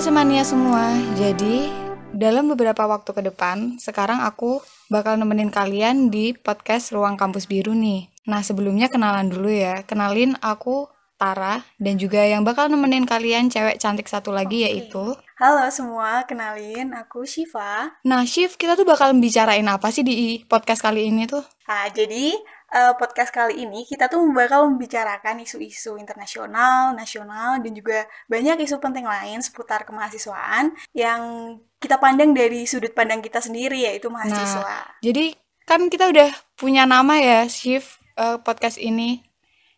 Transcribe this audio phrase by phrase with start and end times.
[0.00, 1.68] Halo semania semua, jadi
[2.16, 7.76] dalam beberapa waktu ke depan, sekarang aku bakal nemenin kalian di podcast Ruang Kampus Biru
[7.76, 8.08] nih.
[8.24, 10.88] Nah sebelumnya kenalan dulu ya, kenalin aku
[11.20, 16.96] Tara dan juga yang bakal nemenin kalian cewek cantik satu lagi yaitu Halo semua, kenalin
[16.96, 17.92] aku Shiva.
[18.00, 21.44] Nah Shiv, kita tuh bakal bicarain apa sih di podcast kali ini tuh?
[21.68, 22.34] Nah, jadi
[22.70, 28.78] uh, podcast kali ini kita tuh bakal membicarakan isu-isu internasional, nasional, dan juga banyak isu
[28.78, 34.62] penting lain seputar kemahasiswaan yang kita pandang dari sudut pandang kita sendiri yaitu mahasiswa.
[34.62, 35.34] Nah, jadi
[35.64, 39.22] kan kita udah punya nama ya Shiv uh, podcast ini.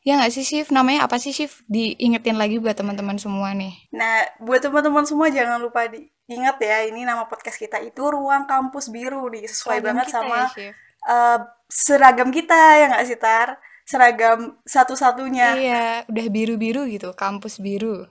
[0.03, 0.75] Ya nggak sih Shiv?
[0.75, 1.63] Namanya apa sih Shiv?
[1.71, 3.87] Diingetin lagi buat teman-teman semua nih.
[3.95, 8.91] Nah, buat teman-teman semua jangan lupa diingat ya, ini nama podcast kita itu Ruang Kampus
[8.91, 10.75] Biru nih, sesuai banget kita sama ya,
[11.07, 11.39] uh,
[11.73, 13.57] seragam kita ya nggak sih Tar?
[13.89, 15.49] Seragam satu-satunya.
[15.59, 18.07] Iya, udah biru-biru gitu, kampus biru.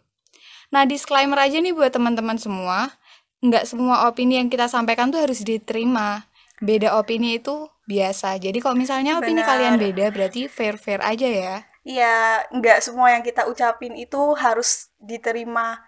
[0.74, 2.92] Nah, disclaimer aja nih buat teman-teman semua,
[3.40, 6.28] nggak semua opini yang kita sampaikan tuh harus diterima.
[6.62, 8.38] Beda opini itu biasa.
[8.38, 9.50] Jadi kalau misalnya opini Benar.
[9.50, 11.56] kalian beda, berarti fair-fair aja ya.
[11.82, 15.82] Iya, nggak semua yang kita ucapin itu harus diterima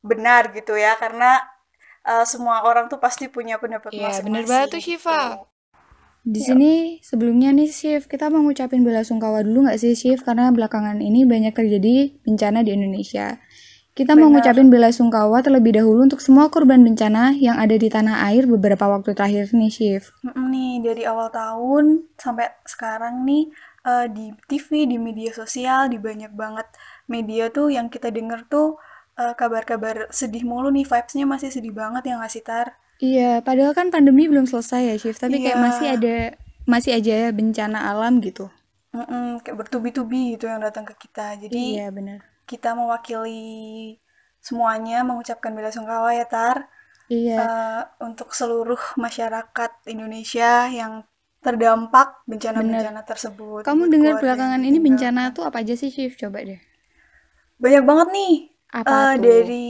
[0.00, 1.40] benar gitu ya, karena
[2.08, 4.24] uh, semua orang tuh pasti punya pendapat Iya, masing-masing.
[4.32, 5.20] bener banget tuh, gitu.
[6.24, 6.72] Di sini
[7.04, 10.24] sebelumnya nih Shiv, kita mau ngucapin bela sungkawa dulu nggak sih Shiv?
[10.24, 13.36] Karena belakangan ini banyak terjadi bencana di Indonesia.
[13.94, 14.42] Kita mau Benar.
[14.42, 18.88] ngucapin bela sungkawa terlebih dahulu untuk semua korban bencana yang ada di tanah air beberapa
[18.90, 20.02] waktu terakhir nih.
[20.24, 23.52] Mm-mm nih dari awal tahun sampai sekarang nih
[23.84, 26.66] uh, di TV, di media sosial, di banyak banget
[27.06, 28.80] media tuh yang kita denger tuh
[29.20, 32.74] uh, kabar-kabar sedih mulu nih, vibes-nya masih sedih banget ya nggak sih Tar?
[33.02, 35.64] Iya, padahal kan pandemi belum selesai ya Shiv, tapi kayak Iya.
[35.66, 36.14] masih ada
[36.64, 38.48] masih aja bencana alam gitu.
[38.94, 41.34] Mm-mm, kayak bertubi-tubi gitu yang datang ke kita.
[41.42, 42.22] Jadi Iya, benar.
[42.46, 43.98] kita mewakili
[44.38, 46.70] semuanya mengucapkan bela sungkawa ya Tar.
[47.10, 47.36] Iya.
[47.36, 51.04] eh, untuk seluruh masyarakat Indonesia yang
[51.44, 53.60] terdampak bencana-bencana tersebut.
[53.68, 56.16] Kamu dengar belakangan ini bencana tuh apa aja sih Shiv?
[56.16, 56.56] Coba deh.
[57.60, 58.34] Banyak banget nih
[58.72, 59.20] Apa eh, tuh?
[59.20, 59.66] dari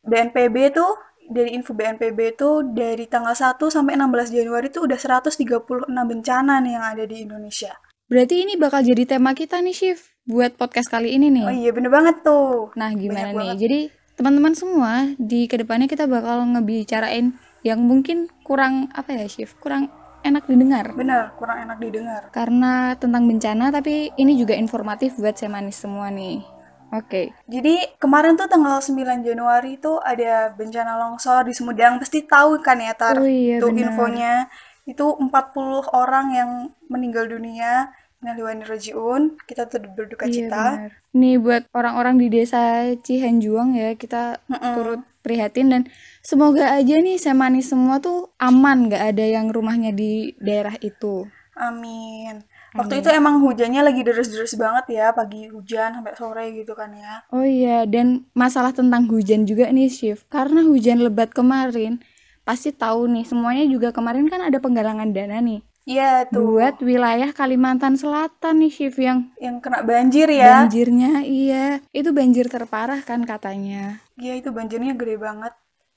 [0.00, 0.92] BNPB tuh,
[1.30, 6.72] dari info BNPB tuh dari tanggal 1 sampai 16 Januari tuh udah 136 bencana nih
[6.74, 7.78] yang ada di Indonesia.
[8.10, 11.46] Berarti ini bakal jadi tema kita nih Shiv buat podcast kali ini nih.
[11.46, 12.74] Oh iya bener banget tuh.
[12.74, 13.38] Nah, gimana Banyak nih?
[13.38, 13.56] banget.
[13.62, 13.80] Jadi,
[14.18, 19.54] teman-teman semua di ke depannya kita bakal ngebicarain yang mungkin kurang apa ya, Shiv?
[19.62, 19.94] Kurang
[20.26, 20.90] enak didengar.
[20.92, 22.22] Bener, kurang enak didengar.
[22.34, 26.42] Karena tentang bencana, tapi ini juga informatif buat saya manis semua nih.
[26.90, 27.30] Oke.
[27.46, 32.02] Jadi kemarin tuh tanggal 9 Januari tuh ada bencana longsor di Sumedang.
[32.02, 33.18] Pasti tahu kan ya Tar?
[33.18, 34.50] Oh iya, Tuh infonya.
[34.84, 36.50] Itu 40 orang yang
[36.90, 37.94] meninggal dunia.
[38.20, 39.38] Innalillahi rajiun.
[39.46, 40.64] Kita tuh berduka Iya, cita.
[40.76, 40.90] benar.
[41.16, 44.74] Nih buat orang-orang di desa Cihanjuang ya, kita Mm-mm.
[44.76, 45.82] turut prihatin dan
[46.20, 51.28] semoga aja nih saya manis semua tuh aman, nggak ada yang rumahnya di daerah itu.
[51.56, 52.40] Amin.
[52.70, 55.06] Waktu itu emang hujannya lagi deres-deres banget ya.
[55.10, 57.26] Pagi hujan sampai sore gitu kan ya.
[57.34, 60.22] Oh iya, dan masalah tentang hujan juga nih, Shiv.
[60.30, 61.98] Karena hujan lebat kemarin,
[62.46, 65.66] pasti tahu nih, semuanya juga kemarin kan ada penggalangan dana nih.
[65.88, 66.54] Iya tuh.
[66.54, 70.62] Buat wilayah Kalimantan Selatan nih, Shiv, yang Yang kena banjir ya.
[70.62, 71.82] banjirnya, iya.
[71.90, 73.98] Itu banjir terparah kan katanya.
[74.14, 75.50] Iya itu banjirnya gede banget.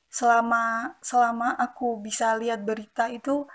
[0.10, 3.46] Selama selama aku bisa lihat berita itu,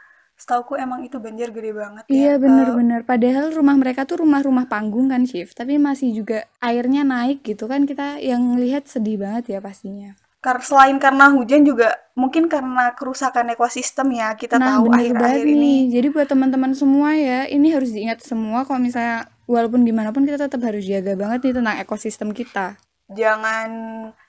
[0.40, 2.18] setauku emang itu banjir gede banget ya.
[2.18, 5.48] Iya Eh, bener-bener, padahal rumah mereka tuh rumah-rumah panggung kan, Shiv.
[5.58, 6.38] Tapi masih juga
[6.68, 10.10] airnya naik gitu kan, kita yang lihat sedih banget ya pastinya.
[10.44, 15.62] Kar selain karena hujan juga mungkin karena kerusakan ekosistem ya kita Nah, tahu akhir-akhir ini.
[15.62, 15.78] nih.
[15.94, 20.38] Jadi buat teman-teman semua ya, ini harus diingat semua kalau misalnya walaupun gimana pun kita
[20.46, 22.66] tetap harus jaga banget nih tentang ekosistem kita.
[23.08, 23.70] Jangan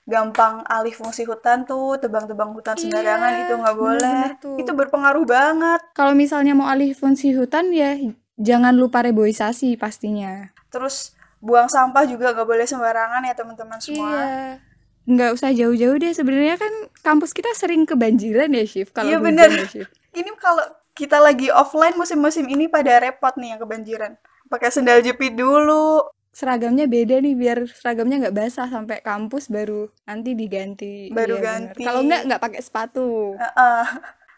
[0.04, 4.22] gampang alih fungsi hutan tuh, tebang-tebang hutan Iya, sembarangan itu nggak boleh.
[4.40, 4.56] tuh.
[4.56, 5.80] Itu berpengaruh banget.
[5.92, 7.94] Kalau misalnya mau alih fungsi hutan ya
[8.40, 10.48] jangan lupa reboisasi pastinya.
[10.72, 14.08] Terus buang sampah juga nggak boleh sembarangan ya teman-teman semua.
[14.10, 14.64] Iya.
[15.04, 16.12] Nggak usah jauh-jauh deh.
[16.12, 16.72] Sebenarnya kan
[17.04, 18.96] kampus kita sering kebanjiran ya, Shiv.
[18.96, 19.48] Kalau Iya, bener.
[19.50, 19.86] ya, Shiv.
[20.10, 24.16] Ini kalau kita lagi offline musim-musim ini pada repot nih yang kebanjiran.
[24.48, 26.00] Pakai sendal jepit dulu.
[26.30, 31.10] Seragamnya beda nih biar seragamnya nggak basah sampai kampus baru nanti diganti.
[31.10, 31.82] Baru Iya, ganti.
[31.82, 33.34] Kalau nggak nggak pakai sepatu.
[33.34, 33.84] Heeh.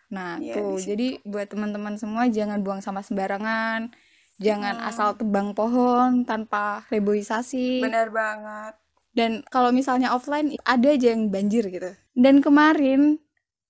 [0.08, 0.76] Nah, Iya, tuh.
[0.76, 3.92] Jadi buat teman-teman semua jangan buang sampah sembarangan.
[4.36, 4.88] Jangan Hmm.
[4.88, 7.80] asal tebang pohon tanpa reboisasi.
[7.80, 8.76] Bener banget.
[9.12, 11.92] Dan kalau misalnya offline ada aja yang banjir gitu.
[12.12, 13.20] Dan kemarin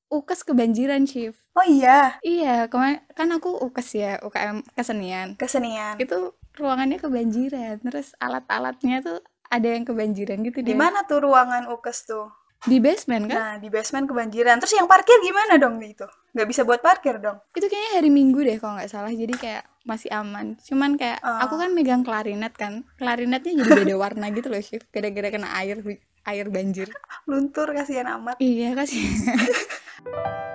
[0.08, 1.34] UKES kebanjiran, Chief.
[1.52, 5.34] Oh iya, Iya, kemarin kan aku UKES ya, UKM kesenian.
[5.34, 5.96] kesenian.
[5.96, 7.80] Itu ruangannya kebanjiran.
[7.80, 9.18] Terus alat-alatnya tuh
[9.52, 12.26] ada yang kebanjiran gitu Di mana tuh ruangan UKES tuh?
[12.62, 13.36] Di basement kan?
[13.36, 14.62] Nah, di basement kebanjiran.
[14.62, 16.06] Terus yang parkir gimana dong itu?
[16.32, 17.42] Nggak bisa buat parkir dong?
[17.52, 19.10] Itu kayaknya hari Minggu deh kalau nggak salah.
[19.10, 20.54] Jadi kayak masih aman.
[20.62, 21.42] Cuman kayak Ah.
[21.42, 22.86] aku kan megang klarinet kan.
[22.96, 24.86] Klarinetnya jadi beda warna gitu loh, Shift.
[24.94, 25.82] Gara-gara kena air
[26.22, 26.86] air banjir.
[27.30, 28.38] Luntur kasihan amat.
[28.38, 29.02] Iya kasih.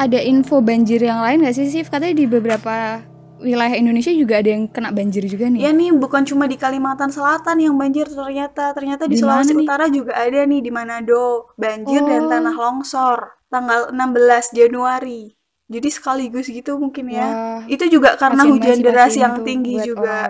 [0.00, 1.92] ada info banjir yang lain gak sih, Sif?
[1.92, 3.04] Katanya di beberapa
[3.40, 5.60] wilayah Indonesia juga ada yang kena banjir juga nih.
[5.60, 8.70] Ya nih bukan cuma di Kalimantan Selatan yang banjir ternyata.
[8.70, 9.64] Ternyata di, Di Sulawesi nih?
[9.64, 11.50] Utara juga ada nih di Manado.
[11.54, 12.30] Banjir dan Oh.
[12.30, 13.18] tanah longsor.
[13.48, 15.34] Tanggal 16 Januari.
[15.66, 17.26] Jadi sekaligus gitu mungkin ya.
[17.26, 20.26] Wah, Itu juga karena kasihan hujan deras yang tinggi juga.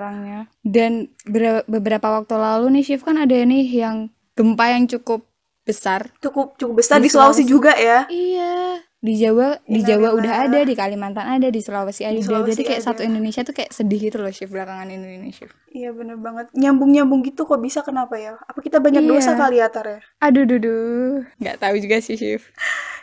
[0.60, 3.96] Dan ber- beberapa waktu lalu nih, Shift kan ada nih yang
[4.36, 5.24] gempa yang cukup
[5.62, 6.12] besar.
[6.18, 7.48] Cukup cukup besar Di di, Sulawesi, Sulawesi.
[7.48, 8.04] juga ya.
[8.06, 8.52] Iya.
[9.00, 12.12] Di Jawa, di Jawa udah ada, di Kalimantan ada, di Sulawesi ada.
[12.12, 12.88] Di Sulawesi kayak ada.
[12.92, 15.56] satu Indonesia tuh kayak sedih gitu loh, Shift belakangan ini, Shift.
[15.72, 16.52] Iya bener banget.
[16.52, 18.36] Nyambung-nyambung gitu kok bisa kenapa ya?
[18.44, 19.08] Apa kita banyak Iya.
[19.08, 19.98] dosa kali ya Tar ya?
[20.20, 21.24] Aduh, duh, duh.
[21.40, 22.44] Nggak tahu juga sih, Shift.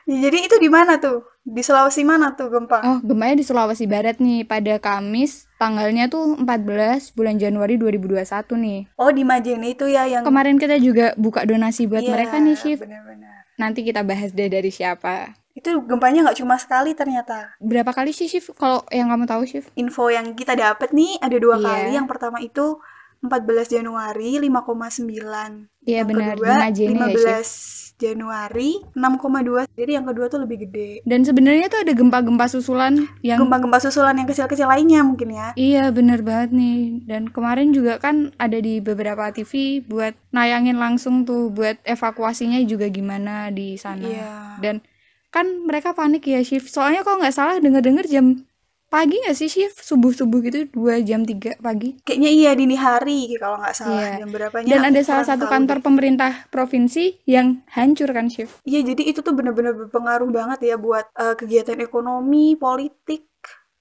[0.06, 1.26] Ya, jadi itu di mana tuh?
[1.42, 2.78] Di Sulawesi mana tuh gempa?
[2.86, 8.80] Oh, gempanya di Sulawesi Barat nih pada Kamis, tanggalnya tuh 14 bulan Januari 2021 nih.
[9.02, 12.54] Oh di Majene itu ya yang Kemarin kita juga buka donasi buat Iya, mereka nih,
[12.54, 12.86] Shift.
[12.86, 13.50] Bener-bener.
[13.58, 15.34] Nanti kita bahas deh dari siapa.
[15.58, 17.58] Itu gempanya nggak cuma sekali ternyata.
[17.58, 18.54] Berapa kali sih, Shift?
[18.54, 19.74] Kalau yang kamu tahu, Shift?
[19.74, 21.66] Info yang kita dapat nih ada dua Iya.
[21.66, 21.90] kali.
[21.98, 22.78] Yang pertama itu
[23.18, 25.74] 14 Januari 5,9.
[25.82, 27.98] Iya benar, kedua Majene ya, 15 Shift.
[27.98, 29.66] Januari 6,2.
[29.74, 31.02] Jadi yang kedua tuh lebih gede.
[31.02, 35.58] Dan sebenarnya tuh ada gempa-gempa susulan yang Gempa-gempa susulan yang kecil-kecil lainnya mungkin ya.
[35.58, 41.26] Iya bener banget nih Dan kemarin juga kan ada di beberapa TV Buat nayangin langsung
[41.26, 44.62] tuh Buat evakuasinya juga gimana di sana Iya.
[44.62, 44.86] Dan
[45.28, 48.48] kan mereka panik ya shift Soalnya kalau nggak salah denger-denger jam
[48.88, 53.60] pagi nggak sih shift Subuh-subuh gitu 2 jam 3 pagi Kayaknya iya dini hari kalau
[53.60, 54.24] nggak salah Iya.
[54.24, 54.68] jam berapanya.
[54.72, 55.86] Dan ada salah satu kantor deh.
[55.86, 61.12] pemerintah provinsi Yang hancur kan shift Iya, jadi itu tuh bener-bener berpengaruh banget ya buat
[61.12, 63.28] eh, kegiatan ekonomi, politik,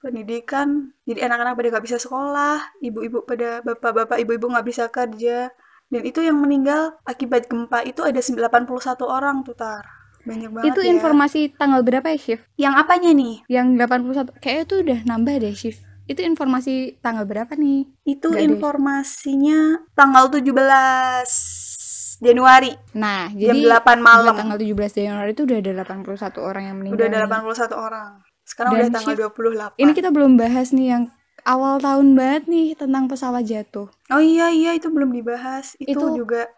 [0.03, 0.95] pendidikan.
[1.03, 5.51] Jadi anak-anak pada nggak bisa sekolah, ibu-ibu pada bapak-bapak, ibu-ibu nggak bisa kerja.
[5.87, 8.67] Dan itu yang meninggal akibat gempa itu ada 81
[9.07, 9.87] orang tuh, Tar.
[10.26, 10.88] Banyak banget Itu ya.
[10.90, 12.43] informasi tanggal berapa ya shift?
[12.56, 13.34] Yang apanya nih?
[13.46, 17.87] Yang 81 Kayaknya tuh udah nambah deh shift Itu informasi tanggal berapa nih?
[18.05, 18.43] Itu ada.
[18.43, 19.58] informasinya
[19.93, 22.73] tanggal 17 Januari.
[22.94, 24.32] Nah, Jam jadi 8 malam.
[24.32, 26.96] buat tanggal 17 Januari itu udah ada 81 orang yang meninggal.
[26.96, 27.28] Udah ada nih.
[27.28, 28.11] 81 orang.
[28.43, 29.70] Sekarang Dan udah tanggal shift- 28.
[29.76, 31.02] Ini kita belum bahas nih yang
[31.44, 33.88] awal tahun banget nih tentang pesawat jatuh.
[34.08, 35.75] Oh iya iya itu belum dibahas.
[35.76, 36.49] Itu, Itu juga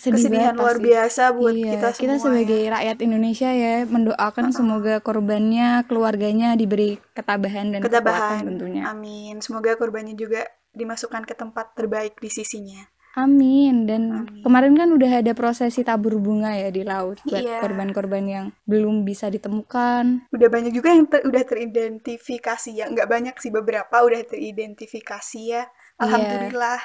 [0.00, 0.86] Sedih kesedihan banget luar pasti.
[0.88, 2.08] biasa buat iya, kita semua.
[2.08, 2.16] ya.
[2.18, 8.40] sebagai rakyat Indonesia ya mendoakan semoga korbannya, keluarganya diberi ketabahan dan ketabahan.
[8.40, 8.82] kekuatan tentunya.
[8.88, 9.34] Amin.
[9.38, 10.40] Semoga korbannya juga
[10.72, 12.80] dimasukkan ke tempat terbaik di sisinya.
[13.12, 13.84] Amin.
[13.84, 14.40] Dan Amin.
[14.40, 17.58] kemarin kan udah ada prosesi tabur bunga ya di laut buat Iya.
[17.58, 20.30] korban-korban yang belum bisa ditemukan.
[20.30, 22.86] Udah banyak juga yang ter- udah teridentifikasi ya.
[22.86, 25.66] Nggak banyak sih beberapa udah teridentifikasi ya.
[25.66, 26.00] Iya.
[26.00, 26.80] Alhamdulillah.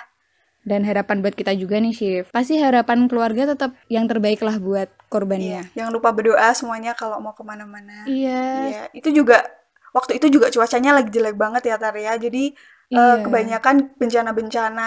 [0.66, 2.26] Dan harapan buat kita juga nih, Shiv.
[2.34, 5.70] Pasti harapan keluarga tetap yang terbaik lah buat korbannya.
[5.78, 8.10] Jangan lupa berdoa semuanya kalau mau ke mana-mana.
[8.10, 8.44] Iya.
[8.74, 8.82] Iya.
[8.98, 9.46] Itu juga
[9.94, 12.18] waktu itu juga cuacanya lagi jelek banget ya Tarya.
[12.18, 12.58] Jadi
[12.90, 13.22] eh, Iya.
[13.26, 14.86] kebanyakan bencana-bencana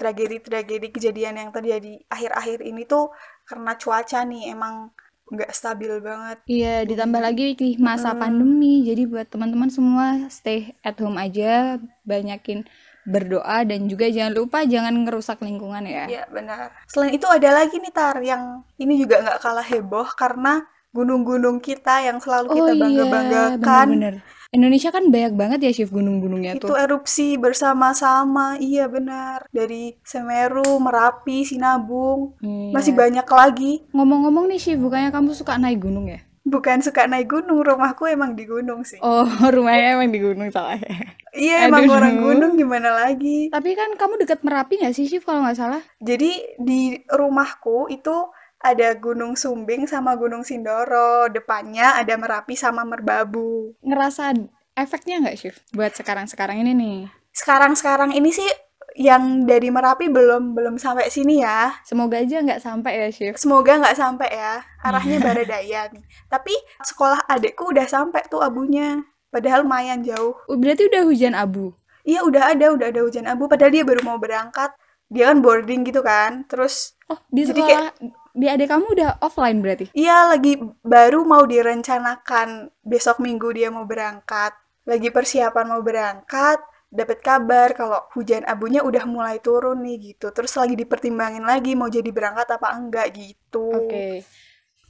[0.00, 3.12] tragedi-tragedi kejadian yang terjadi akhir-akhir ini tuh
[3.44, 4.88] karena cuaca nih emang
[5.30, 6.40] nggak stabil banget.
[6.48, 8.20] Iya, ditambah lagi di masa Mm-mm.
[8.24, 8.82] pandemi.
[8.88, 12.64] Jadi buat teman-teman semua stay at home aja, banyakin
[13.10, 16.06] berdoa dan juga jangan lupa jangan ngerusak lingkungan ya.
[16.06, 16.70] Ya benar.
[16.86, 22.02] Selain itu ada lagi nih Tar yang ini juga nggak kalah heboh karena gunung-gunung kita
[22.02, 24.14] yang selalu kita Oh iya, bangga-banggakan bener-bener.
[24.50, 26.74] Indonesia kan banyak banget ya shift gunung-gunungnya itu tuh.
[26.74, 28.58] erupsi bersama-sama.
[28.58, 29.46] Iya benar.
[29.54, 32.74] Dari Semeru, Merapi, Sinabung, Iya.
[32.74, 33.72] masih banyak lagi.
[33.94, 36.18] Ngomong-ngomong nih shift, bukannya kamu suka naik gunung ya?
[36.40, 38.96] Bukan suka naik gunung, rumahku emang di gunung sih.
[39.04, 40.96] Oh, rumahnya emang di gunung salah ya.
[41.30, 41.96] Iya emang Aduh.
[41.96, 43.52] orang gunung gimana lagi.
[43.54, 45.82] Tapi kan kamu deket Merapi nggak sih shift kalau nggak salah?
[46.02, 48.14] Jadi di rumahku itu
[48.60, 51.30] ada Gunung Sumbing sama Gunung Sindoro.
[51.30, 53.78] Depannya ada Merapi sama Merbabu.
[53.80, 54.34] Ngerasa
[54.74, 56.98] efeknya nggak shift buat sekarang-sekarang ini nih?
[57.30, 58.48] Sekarang-sekarang ini sih
[58.96, 61.74] yang dari Merapi belum belum sampai sini ya.
[61.86, 63.38] Semoga aja nggak sampai ya shift.
[63.38, 64.64] Semoga nggak sampai ya.
[64.82, 66.04] Arahnya Baradaya nih.
[66.26, 69.02] Tapi sekolah adekku udah sampai tuh abunya.
[69.30, 70.34] Padahal lumayan jauh.
[70.50, 71.70] Oh, Berarti udah hujan abu.
[72.02, 73.46] Iya udah ada, udah ada hujan abu.
[73.46, 74.74] Padahal dia baru mau berangkat.
[75.10, 76.46] Dia kan boarding gitu kan.
[76.50, 77.90] Terus Oh, di Jadi sekolah
[78.30, 79.90] di adik kamu udah offline berarti?
[79.90, 80.54] Iya, lagi
[80.86, 84.54] baru mau direncanakan besok minggu dia mau berangkat.
[84.86, 90.34] Lagi persiapan mau berangkat, dapat kabar kalau hujan abunya udah mulai turun nih gitu.
[90.34, 93.70] Terus lagi dipertimbangin lagi mau jadi berangkat apa enggak gitu.
[93.70, 93.88] Oke.
[93.88, 94.14] Okay.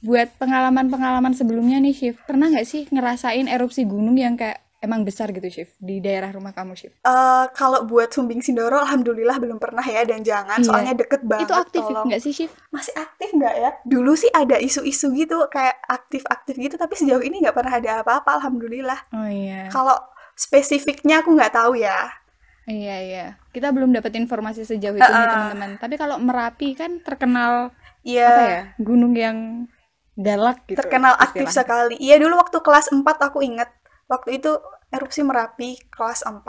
[0.01, 5.29] Buat pengalaman-pengalaman sebelumnya nih, Shift, pernah nggak sih ngerasain erupsi gunung yang kayak emang besar
[5.29, 6.97] gitu, Shift, di daerah rumah kamu, Shift?
[7.05, 10.65] Uh, kalau buat Sumbing Sindoro, alhamdulillah belum pernah ya, dan jangan, iya.
[10.65, 11.45] soalnya deket banget.
[11.45, 12.57] Itu aktif nggak sih, Shift?
[12.73, 13.69] Masih aktif nggak ya?
[13.85, 18.41] Dulu sih ada isu-isu gitu, kayak aktif-aktif gitu, tapi sejauh ini nggak pernah ada apa-apa,
[18.41, 19.05] alhamdulillah.
[19.13, 19.69] Oh iya.
[19.69, 20.01] Kalau
[20.41, 22.09] spesifiknya aku nggak tahu ya.
[22.65, 23.25] Iya iya.
[23.53, 25.71] Kita belum dapat informasi sejauh itu uh, nih teman-teman.
[25.77, 27.69] Tapi kalau Merapi kan terkenal
[28.01, 28.29] yeah.
[28.29, 28.61] apa ya?
[28.81, 29.37] Gunung yang
[30.17, 30.81] galak gitu.
[30.81, 31.97] Terkenal aktif sekali.
[32.01, 33.69] Iya dulu waktu kelas 4 aku inget.
[34.09, 34.57] Waktu itu
[34.89, 36.41] erupsi Merapi kelas 4.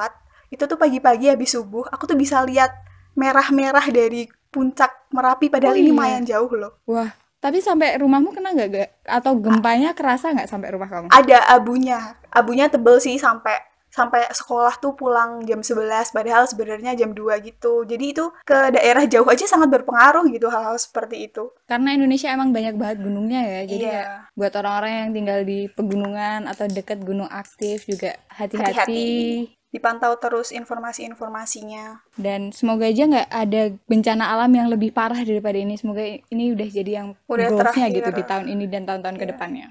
[0.52, 2.76] Itu tuh pagi-pagi habis subuh, aku tuh bisa lihat
[3.16, 5.92] merah-merah dari puncak Merapi padahal oh, ini iya.
[5.96, 6.76] lumayan jauh loh.
[6.84, 7.08] Wah,
[7.40, 8.90] tapi sampai rumahmu kena nggak gak?
[9.08, 11.08] Atau gempanya kerasa nggak sampai rumah kamu?
[11.08, 12.20] Ada abunya.
[12.28, 17.84] Abunya tebel sih sampai sampai sekolah tuh pulang jam 11 padahal sebenarnya jam 2 gitu.
[17.84, 21.52] Jadi itu ke daerah jauh aja sangat berpengaruh gitu hal-hal seperti itu.
[21.68, 23.60] Karena Indonesia emang banyak banget gunungnya ya.
[23.68, 24.24] Jadi yeah.
[24.24, 29.52] ya, buat orang-orang yang tinggal di pegunungan atau dekat gunung aktif juga hati-hati.
[29.72, 32.04] Dipantau terus informasi-informasinya.
[32.16, 35.76] Dan semoga aja nggak ada bencana alam yang lebih parah daripada ini.
[35.80, 39.22] Semoga ini udah jadi yang udah goalsnya gitu di tahun ini dan tahun-tahun yeah.
[39.24, 39.68] ke depannya.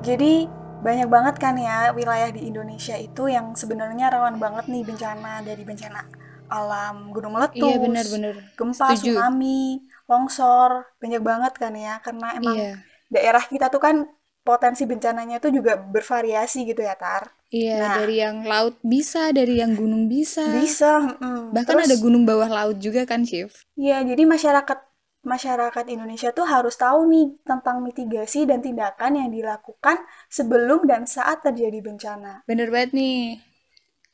[0.00, 5.42] Jadi banyak banget kan ya wilayah di Indonesia itu yang sebenarnya rawan banget nih bencana
[5.42, 6.06] dari bencana
[6.46, 8.34] alam gunung meletus, iya, bener, bener.
[8.54, 9.18] gempa, Setuju.
[9.18, 12.74] tsunami, longsor, banyak banget kan ya karena emang iya.
[13.10, 14.06] daerah kita tuh kan
[14.46, 17.34] potensi bencananya itu juga bervariasi gitu ya Tar.
[17.50, 20.46] Iya, nah, dari yang laut bisa, dari yang gunung bisa.
[20.54, 23.50] Bisa, mm, Bahkan Terus, ada gunung bawah laut juga kan, Chief?
[23.74, 24.78] Iya, jadi masyarakat
[25.26, 31.42] masyarakat Indonesia tuh harus tahu nih tentang mitigasi dan tindakan yang dilakukan sebelum dan saat
[31.42, 32.46] terjadi bencana.
[32.46, 33.42] Bener banget nih.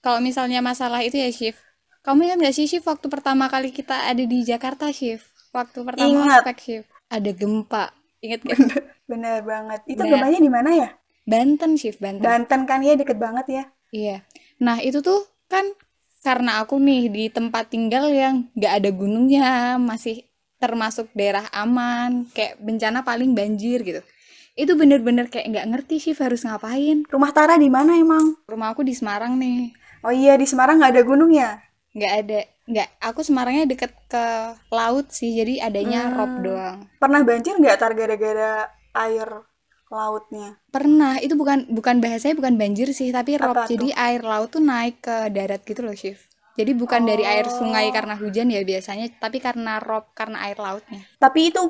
[0.00, 1.61] Kalau misalnya masalah itu ya, Shift.
[2.02, 5.28] Kamu ingat gak sih, Shift, waktu pertama kali kita ada di Jakarta, Shift?
[5.54, 6.42] Waktu pertama Ingat.
[6.42, 6.88] ospek, Shift.
[7.07, 7.85] Ada gempa.
[8.19, 8.59] Ingat gak?
[8.59, 8.81] Bener,
[9.12, 9.81] bener banget.
[9.87, 10.88] Itu nah, gempanya di mana ya?
[11.23, 12.25] Banten, Shift, Banten.
[12.25, 13.64] Banten kan ya, deket banget ya.
[13.95, 14.16] Iya.
[14.59, 15.71] Nah, itu tuh kan
[16.25, 20.26] karena aku nih di tempat tinggal yang gak ada gunungnya, masih
[20.62, 23.99] termasuk daerah aman kayak bencana paling banjir gitu.
[24.54, 27.02] Itu bener-bener kayak nggak ngerti sih harus ngapain.
[27.11, 28.38] Rumah Tara di mana emang?
[28.47, 29.75] Rumah aku di Semarang nih.
[30.07, 31.59] Oh iya di Semarang nggak ada gunung ya?
[31.99, 32.40] Nggak ada.
[32.71, 34.25] Nggak aku Semarangnya deket ke
[34.71, 36.14] laut sih jadi adanya hmm.
[36.14, 36.78] rob doang.
[37.02, 38.71] Pernah banjir nggak tar gara-gara
[39.02, 39.28] air
[39.90, 40.62] lautnya?
[40.71, 41.19] Pernah.
[41.19, 43.66] Itu bukan bukan bahasanya bukan banjir sih tapi rob.
[43.66, 47.09] Jadi air laut tuh naik ke darat gitu loh Shift jadi bukan oh.
[47.09, 47.93] dari air sungai oh.
[47.95, 51.01] karena hujan ya biasanya, tapi karena rob karena air lautnya.
[51.17, 51.63] Tapi itu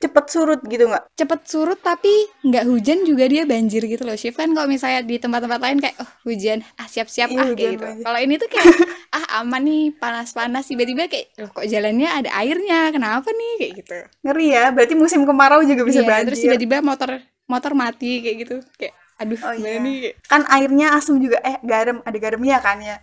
[0.00, 1.12] cepet surut gitu nggak?
[1.12, 2.08] Cepet surut tapi
[2.40, 4.16] nggak hujan juga dia banjir gitu loh.
[4.16, 7.72] Shift kan kalau misalnya di tempat-tempat lain kayak oh hujan ah siap-siap iya, ah kayak
[7.76, 7.86] gitu.
[8.00, 8.64] Kalau ini tuh kayak
[9.20, 13.98] ah aman nih panas-panas tiba-tiba kayak loh kok jalannya ada airnya kenapa nih kayak gitu.
[14.24, 16.32] Ngeri ya, berarti musim kemarau juga bisa iya, banjir.
[16.32, 19.76] Terus tiba-tiba motor motor mati kayak gitu kayak aduh oh, iya.
[19.76, 22.96] nih kan airnya asam juga eh garam ada garamnya kan ya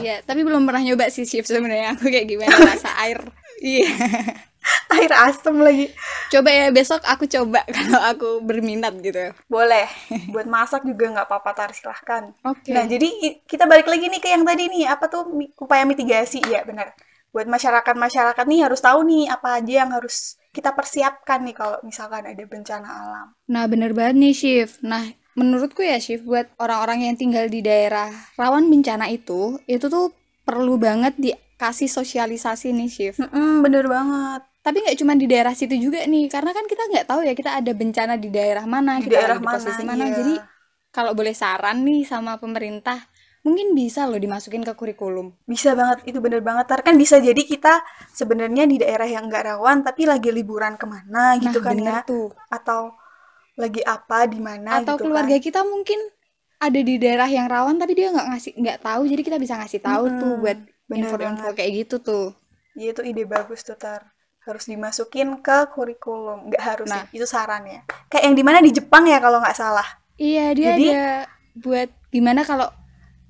[0.00, 3.20] Iya, tapi belum pernah nyoba sih shift sebenarnya aku kayak gimana rasa air.
[3.60, 3.90] Iya.
[4.94, 5.90] air asam lagi.
[6.30, 9.34] Coba ya besok aku coba kalau aku berminat gitu.
[9.50, 9.90] Boleh.
[10.30, 12.30] Buat masak juga nggak apa-apa tar silahkan.
[12.46, 12.70] Oke.
[12.70, 12.72] Okay.
[12.72, 13.08] Nah jadi
[13.44, 15.26] kita balik lagi nih ke yang tadi nih apa tuh
[15.58, 16.94] upaya mitigasi ya benar.
[17.32, 21.80] Buat masyarakat masyarakat nih harus tahu nih apa aja yang harus kita persiapkan nih kalau
[21.82, 23.26] misalkan ada bencana alam.
[23.48, 24.84] Nah bener banget nih Shift.
[24.84, 30.12] Nah menurutku ya Shift buat orang-orang yang tinggal di daerah rawan bencana itu itu tuh
[30.44, 34.42] perlu banget dikasih sosialisasi nih Shift mm -mm, bener banget.
[34.62, 37.50] Tapi nggak cuma di daerah situ juga nih karena kan kita nggak tahu ya kita
[37.58, 40.14] ada bencana di daerah mana di kita daerah di posisi mana, iya.
[40.14, 40.34] jadi
[40.94, 43.10] kalau boleh saran nih sama pemerintah
[43.42, 45.34] mungkin bisa loh dimasukin ke kurikulum.
[45.50, 46.70] Bisa banget itu bener banget.
[46.70, 47.82] Tar kan bisa jadi kita
[48.14, 51.98] sebenarnya di daerah yang nggak rawan tapi lagi liburan ke mana gitu nah, kan ya.
[52.06, 52.30] tuh.
[52.46, 52.94] atau
[53.62, 55.44] lagi apa di mana atau gitu keluarga kan.
[55.46, 56.00] kita mungkin
[56.62, 59.02] ada di daerah yang rawan tapi dia nggak ngasih nggak tahu.
[59.10, 60.58] Jadi kita bisa ngasih tahu hmm, tuh buat
[60.94, 62.26] info-info kayak gitu tuh.
[62.78, 64.14] Iya itu ide bagus tuh tar.
[64.46, 66.50] Harus dimasukin ke kurikulum.
[66.50, 67.02] Nggak harus nah.
[67.10, 67.80] sih itu saran ya.
[68.06, 69.86] Kayak yang di mana di Jepang ya kalau nggak salah.
[70.14, 71.06] Iya dia jadi, ada
[71.58, 72.70] buat gimana kalau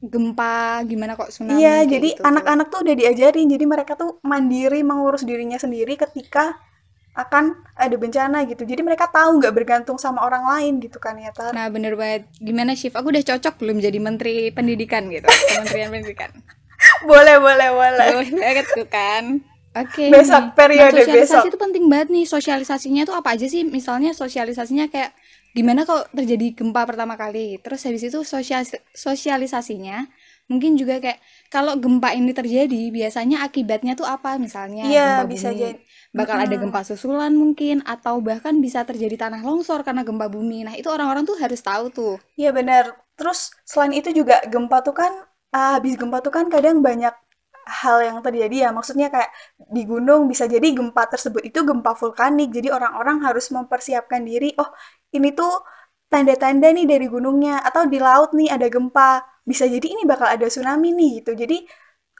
[0.02, 3.48] gempa gimana kok tsunami iya jadi gitu anak-anak tuh udah diajarin.
[3.48, 6.60] Jadi mereka tuh mandiri mengurus dirinya sendiri ketika
[7.12, 8.64] akan ada bencana gitu.
[8.64, 11.52] Jadi mereka tahu nggak bergantung sama orang lain gitu kan ya Tar?
[11.52, 12.24] Nah bener banget.
[12.40, 15.28] Gimana Shift aku udah cocok belum jadi menteri pendidikan gitu?
[15.28, 16.32] Kementerian pendidikan?
[17.06, 18.08] Boleh boleh boleh.
[18.10, 19.38] Boleh banget tuh kan.
[19.72, 20.04] Oke.
[20.04, 21.50] Okay, besok periode nah, sosialisasi besok.
[21.54, 22.24] itu penting banget nih.
[22.26, 23.62] Sosialisasinya tuh apa aja sih?
[23.62, 25.14] Misalnya sosialisasinya kayak
[25.54, 27.62] gimana kalau terjadi gempa pertama kali?
[27.62, 30.10] Terus habis itu sosial sosialisasinya
[30.52, 31.18] mungkin juga kayak
[31.54, 35.78] kalau gempa ini terjadi biasanya akibatnya tuh apa misalnya Iya, gempa bisa bumi jadi.
[36.18, 40.74] bakal ada gempa susulan mungkin atau bahkan bisa terjadi tanah longsor karena gempa bumi nah
[40.80, 42.84] itu orang-orang tuh harus tahu tuh Iya benar.
[43.18, 43.38] Terus
[43.70, 45.12] selain itu juga gempa tuh kan
[45.54, 47.12] ah, habis gempa tuh kan kadang banyak
[47.80, 48.70] hal yang terjadi ya.
[48.76, 49.30] Maksudnya kayak
[49.76, 52.48] di gunung bisa jadi gempa tersebut itu gempa vulkanik.
[52.56, 54.46] Jadi orang-orang harus mempersiapkan diri.
[54.60, 54.68] Oh,
[55.16, 55.52] ini tuh
[56.12, 59.24] tanda-tanda nih dari gunungnya atau di laut nih ada gempa.
[59.50, 61.32] Bisa jadi ini bakal ada tsunami nih gitu.
[61.42, 61.56] Jadi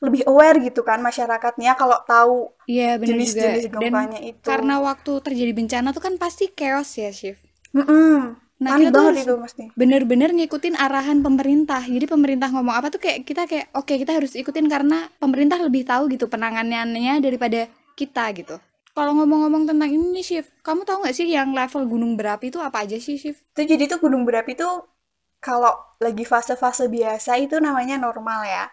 [0.04, 2.38] lebih aware gitu kan masyarakatnya kalau tahu
[2.72, 4.48] iya jenis-jenis dan gempanya itu.
[4.48, 7.42] karena waktu terjadi bencana tuh kan pasti chaos ya Shift
[7.76, 8.36] Mm-mm.
[8.62, 9.64] Nah, Panik kita tuh itu mesti.
[9.80, 11.82] bener-bener ngikutin arahan pemerintah.
[11.94, 15.82] Jadi pemerintah ngomong apa tuh kayak kita kayak oke kita harus ikutin karena pemerintah lebih
[15.90, 17.66] tahu gitu penanganannya daripada
[17.98, 18.56] kita gitu.
[18.92, 22.60] Kalau ngomong-ngomong tentang ini nih, Shift, kamu tahu nggak sih yang level gunung berapi itu
[22.60, 23.40] apa aja sih, Shift?
[23.56, 24.84] Itu jadi tuh gunung berapi tuh
[25.40, 28.68] kalau lagi fase-fase biasa itu namanya normal ya.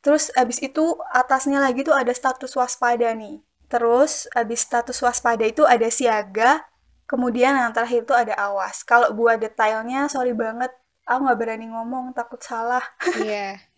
[0.00, 3.44] Terus abis itu atasnya lagi tuh ada status waspada nih.
[3.68, 6.64] Terus abis status waspada itu ada siaga,
[7.04, 8.80] kemudian yang terakhir tuh ada awas.
[8.82, 10.72] Kalau buat detailnya, sorry banget,
[11.04, 12.82] aku nggak berani ngomong, takut salah.
[13.14, 13.60] Iya.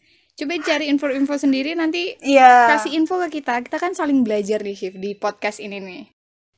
[0.42, 2.74] Coba cari info-info sendiri nanti Iya.
[2.74, 3.62] kasih info ke kita.
[3.62, 6.02] Kita kan saling belajar nih, Shift, di podcast ini nih.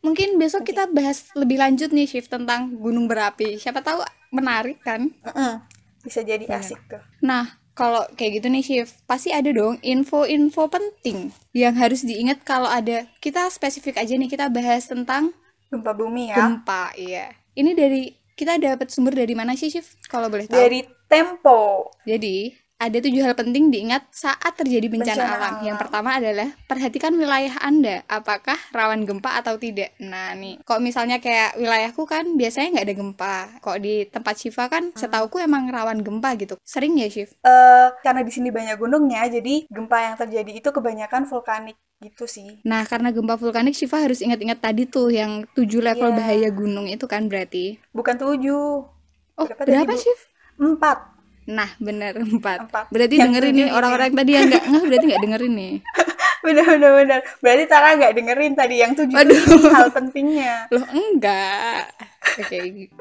[0.00, 3.60] Mungkin besok kita bahas lebih lanjut nih, Shift, tentang gunung berapi.
[3.60, 4.00] Siapa tahu
[4.30, 5.12] menarik kan?
[5.20, 5.60] Mm-mm.
[6.00, 6.60] Bisa jadi Iya.
[6.60, 7.04] asik tuh.
[7.20, 12.68] Nah, kalau kayak gitu nih Shift, pasti ada dong info-info penting yang harus diingat kalau
[12.68, 13.04] ada.
[13.20, 15.36] Kita spesifik aja nih, kita bahas tentang
[15.68, 16.40] Gempa bumi ya.
[16.40, 17.36] gempa, iya.
[17.52, 20.08] Ini dari kita dapat sumber dari mana sih Shift?
[20.08, 20.56] Kalau boleh tahu.
[20.56, 21.92] Dari Tempo.
[22.02, 25.54] Jadi, ada tujuh hal penting diingat saat terjadi bencana, Bencana alam.
[25.62, 25.82] Yang alam.
[25.86, 29.94] pertama adalah perhatikan wilayah Anda, apakah rawan gempa atau tidak.
[30.02, 33.36] Nah, nih, kok misalnya kayak wilayahku kan biasanya nggak ada gempa.
[33.62, 34.98] Kok di tempat Shiva kan Hmm.
[34.98, 36.58] setauku emang rawan gempa gitu.
[36.66, 37.38] Sering ya, Shift?
[37.40, 42.60] eh karena di sini banyak gunungnya, jadi gempa yang terjadi itu kebanyakan vulkanik gitu sih.
[42.66, 46.16] Nah, karena gempa vulkanik, Shiva harus ingat-ingat tadi tuh yang tujuh level Iya.
[46.18, 47.78] bahaya gunung itu kan berarti.
[47.94, 48.90] Bukan tujuh,
[49.34, 49.94] Oh, Berapa berapa?
[49.98, 50.18] Shiv?
[50.54, 51.13] empat.
[51.44, 52.68] Nah, bener, empat.
[52.68, 52.84] Empat.
[52.88, 55.74] Berarti Yang dengerin nih, orang-orang tadi yang nggak ngeh berarti nggak dengerin nih.
[56.44, 57.20] Bener bener bener.
[57.40, 59.64] Berarti Tara nggak dengerin tadi yang tujuh Aduh.
[59.72, 60.68] hal pentingnya.
[60.76, 61.88] Loh, enggak.
[62.36, 62.92] Oke.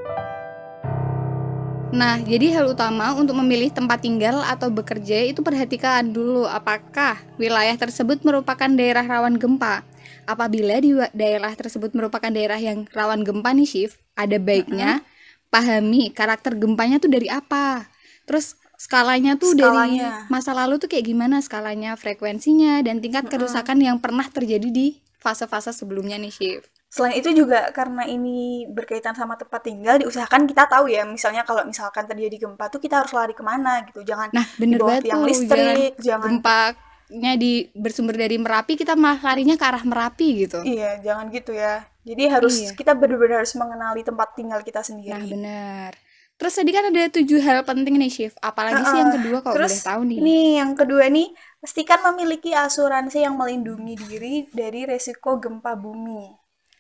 [1.92, 7.76] Nah, jadi hal utama untuk memilih tempat tinggal atau bekerja itu perhatikan dulu apakah wilayah
[7.76, 9.84] tersebut merupakan daerah rawan gempa.
[10.24, 15.04] Apabila di daerah tersebut merupakan daerah yang rawan gempa nih, Shift, ada baiknya
[15.52, 17.92] pahami karakter gempanya tuh dari apa.
[18.24, 20.28] Terus skalanya tuh dari Skalanya.
[20.28, 25.72] masa lalu tuh kayak gimana skalanya, frekuensinya, dan tingkat kerusakan yang pernah terjadi di fase-fase
[25.72, 26.68] sebelumnya nih, Shift.
[26.94, 31.66] Selain itu juga karena ini berkaitan sama tempat tinggal, diusahakan kita tahu ya, misalnya kalau
[31.66, 34.06] misalkan terjadi gempa tuh kita harus lari ke mana gitu.
[34.06, 38.94] Jangan Nah, bener di bawah tiang listrik, jangan jangan gempanya di bersumber dari Merapi kita
[38.94, 40.62] malah larinya ke arah Merapi gitu.
[40.62, 41.82] Iya, jangan gitu ya.
[42.04, 42.72] Jadi harus Iya.
[42.78, 45.30] kita benar-benar harus mengenali tempat tinggal kita Nah, sendiri.
[45.34, 45.98] benar.
[46.40, 48.38] Terus tadi kan ada tujuh hal penting nih, Shift.
[48.50, 50.24] Apalagi sih yang kedua kalau Terus boleh tahu nih.
[50.24, 51.28] nih yang kedua nih,
[51.62, 56.24] pastikan memiliki asuransi yang melindungi diri dari resiko gempa bumi.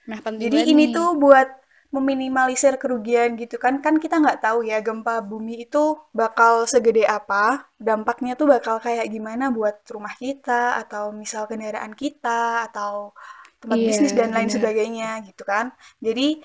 [0.09, 0.95] Nah, penting Jadi ini nih.
[0.95, 1.47] tuh buat
[1.93, 3.79] meminimalisir kerugian gitu kan.
[3.85, 7.69] Kan kita nggak tahu ya gempa bumi itu bakal segede apa.
[7.77, 13.13] Dampaknya tuh bakal kayak gimana buat rumah kita atau misal kendaraan kita atau
[13.61, 14.55] tempat Iya, bisnis dan lain benar.
[14.55, 15.71] sebagainya gitu kan.
[16.01, 16.41] Jadi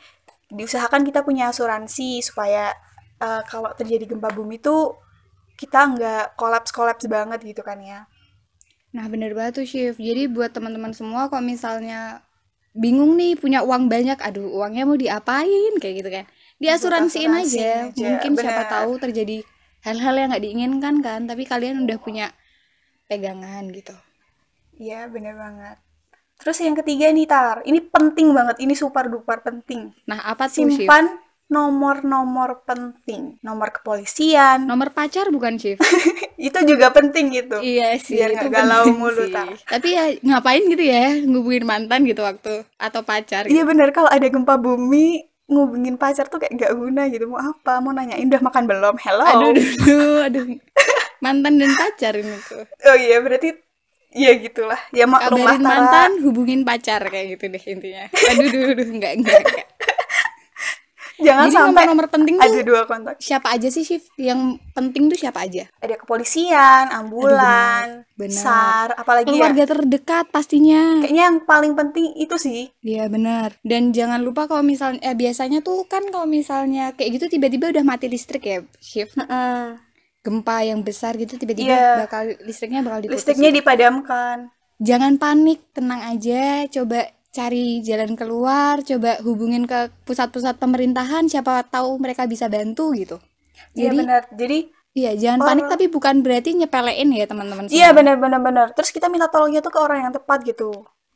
[0.48, 2.72] diusahakan kita punya asuransi supaya
[3.26, 4.82] eh, kalau terjadi gempa bumi tuh
[5.60, 8.00] kita nggak kolaps-kolaps banget gitu kan ya.
[8.96, 9.98] Nah, bener banget tuh, Shift.
[10.00, 12.24] Jadi buat teman-teman semua kalau misalnya
[12.84, 16.24] bingung nih punya uang banyak, aduh uangnya mau diapain kayak gitu kan.
[16.62, 17.70] Diasuransiin asuransi aja.
[17.84, 18.72] aja, Mungkin siapa benar.
[18.74, 19.38] tahu terjadi
[19.86, 22.26] hal-hal yang nggak diinginkan kan, tapi kalian udah punya
[23.10, 23.94] pegangan gitu.
[24.84, 25.76] Iya bener banget.
[26.40, 29.82] Terus yang ketiga nih Tar, ini penting banget, ini super duper penting.
[30.08, 31.06] Nah, apa tuh, Shift?
[31.48, 35.80] Nomor-nomor penting nomor kepolisian Nomor pacar bukan, Shift?
[36.38, 39.32] itu juga penting gitu Iya sih, Biar itu galau mulu, sih.
[39.32, 39.48] Tar.
[39.64, 43.68] Tapi ya ngapain gitu ya ngubungin mantan gitu waktu atau pacar iya gitu.
[43.72, 47.96] bener kalau ada gempa bumi ngubungin pacar tuh kayak gak guna gitu mau apa mau
[47.96, 50.46] nanyain udah makan belum hello Aduh, aduh, aduh.
[51.18, 52.62] Mantan dan pacar ini tuh.
[52.86, 53.50] oh iya berarti
[54.14, 58.04] ya gitulah ya maklum Kabarin mantan, hubungin pacar kayak gitu deh intinya.
[58.12, 59.66] Aduh, aduh, aduh, enggak, enggak, enggak.
[61.18, 63.18] Jangan Jadi sampai nomor-nomor penting ada tuh dua kontak.
[63.18, 64.38] siapa aja sih shift yang
[64.70, 65.66] penting tuh siapa aja?
[65.76, 68.32] Ada kepolisian, ambulan, benar.
[68.32, 69.34] SAR, apalagi ya.
[69.34, 71.02] Keluarga terdekat pastinya.
[71.02, 72.70] Kayaknya yang paling penting itu sih.
[72.80, 73.58] Iya benar.
[73.60, 77.82] Dan jangan lupa kalau misalnya eh, biasanya tuh kan kalau misalnya kayak gitu tiba-tiba udah
[77.82, 79.78] mati listrik ya shift Mm-mm.
[80.20, 82.04] gempa yang besar gitu tiba-tiba Iya.
[82.04, 83.22] bakal listriknya bakal diputus.
[83.22, 84.54] Listriknya dipadamkan.
[84.78, 91.90] Jangan panik, tenang aja, coba cari jalan keluar, coba hubungin ke pusat-pusat pemerintahan siapa tahu
[92.04, 93.16] mereka bisa bantu gitu.
[93.78, 94.22] Iya Jadi benar.
[94.40, 94.58] Jadi
[94.98, 97.98] iya jangan panik tapi bukan berarti nyepelein ya teman-teman iya semua.
[97.98, 98.66] benar benar benar.
[98.76, 100.68] Terus kita minta tolongnya tuh ke orang yang tepat gitu.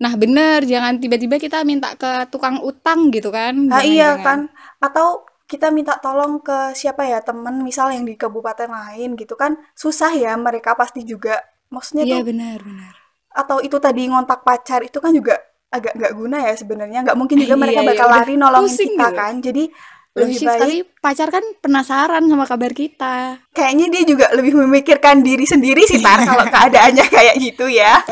[0.03, 3.55] Nah bener, jangan tiba-tiba kita minta ke tukang utang gitu kan.
[3.71, 4.27] Nah, Jangan, iya jangan.
[4.27, 4.39] kan.
[4.83, 5.07] Atau
[5.51, 10.11] kita minta tolong ke siapa ya temen misal yang di kabupaten lain gitu kan susah
[10.17, 11.35] ya mereka pasti juga
[11.69, 12.95] maksudnya Iya tuh benar benar.
[13.33, 15.41] atau itu tadi ngontak pacar itu kan juga
[15.73, 18.69] agak nggak guna ya sebenarnya nggak mungkin juga Iya, mereka iya, bakal udah lari nolongin
[18.69, 19.17] pusing kita gitu.
[19.17, 19.65] kan jadi
[20.13, 23.41] lebih Shift, baik tapi pacar kan penasaran sama kabar kita.
[23.51, 27.97] kayaknya dia juga lebih memikirkan diri sendiri sih tar kalau keadaannya kayak gitu ya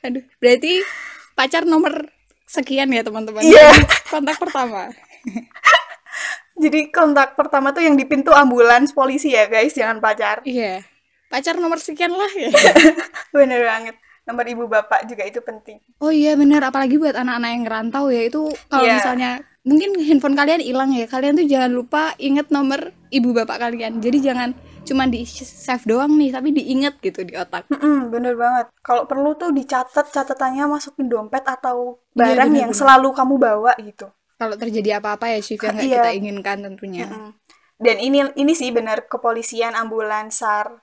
[0.00, 0.80] Aduh, berarti
[1.34, 2.08] pacar nomor
[2.44, 3.44] sekian ya teman-teman.
[3.44, 3.68] Iya.
[4.08, 4.88] Kontak pertama.
[6.56, 10.84] jadi kontak pertama tuh yang di pintu ambulans polisi ya guys jangan pacar Iya.
[11.28, 12.50] Pacar nomor sekian lah ya.
[13.30, 13.96] bener banget
[14.30, 18.22] nomor ibu bapak juga itu penting Oh iya benar, apalagi buat anak-anak yang ngerantau ya
[18.24, 18.94] itu kalau Iya.
[18.96, 24.00] misalnya mungkin handphone kalian hilang ya, kalian tuh jangan lupa inget nomor ibu bapak kalian.
[24.00, 27.68] Jadi jangan cuma di save doang nih, tapi diinget gitu di otak.
[27.68, 28.72] Mm-mm, bener banget.
[28.80, 32.80] Kalau perlu tuh dicatat catatannya masukin dompet atau Iya, barang bener, yang bener.
[32.80, 34.08] selalu kamu bawa gitu.
[34.40, 35.96] Kalau terjadi apa-apa ya shift yang nggak Iya.
[36.00, 37.04] kita inginkan tentunya.
[37.04, 37.30] Mm.
[37.76, 40.80] Dan ini ini sih bener kepolisian, ambulans, SAR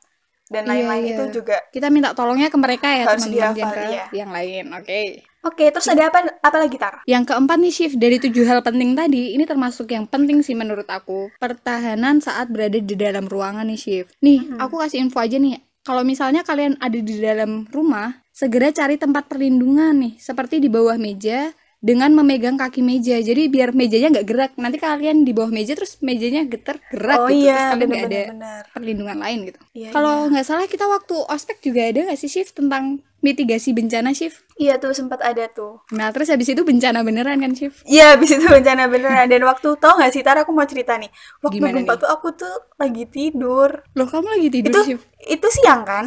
[0.47, 1.13] dan Iya, lain-lain iya.
[1.15, 1.57] itu juga.
[1.71, 4.05] Kita minta tolongnya ke mereka ya teman-teman yang ke iya.
[4.11, 4.65] yang lain.
[4.75, 5.23] Oke.
[5.47, 6.99] Oke, terus ada apa apa lagi Tar?
[7.07, 10.89] Yang keempat nih shift dari tujuh hal penting tadi, ini termasuk yang penting sih menurut
[10.91, 11.31] aku.
[11.39, 14.11] Pertahanan saat berada di dalam ruangan nih shift.
[14.19, 15.63] Nih, aku kasih info aja nih.
[15.87, 20.99] Kalau misalnya kalian ada di dalam rumah, segera cari tempat perlindungan nih, seperti di bawah
[20.99, 21.55] meja
[21.87, 23.15] dengan memegang kaki meja.
[23.17, 24.51] Jadi biar mejanya nggak gerak.
[24.59, 27.47] Nanti kalian di bawah meja terus mejanya getar gerak Oh gitu.
[27.47, 28.61] terus iya, kalian nggak ada bener-bener.
[28.75, 29.59] perlindungan lain gitu.
[29.71, 34.11] Iya, Kalau nggak salah kita waktu ospek juga ada nggak sih shift tentang mitigasi bencana
[34.11, 34.43] shift?
[34.55, 35.81] Iya tuh sempat ada tuh.
[35.89, 37.81] Nah terus habis itu bencana beneran kan shift?
[37.83, 39.25] Iya, habis itu bencana beneran.
[39.25, 41.09] Dan waktu tau gak sih, Tar, aku mau cerita nih.
[41.39, 43.81] Waktu gempa tuh aku tuh lagi tidur.
[43.93, 45.05] Loh kamu lagi tidur Itu shift?
[45.23, 46.05] itu siang kan?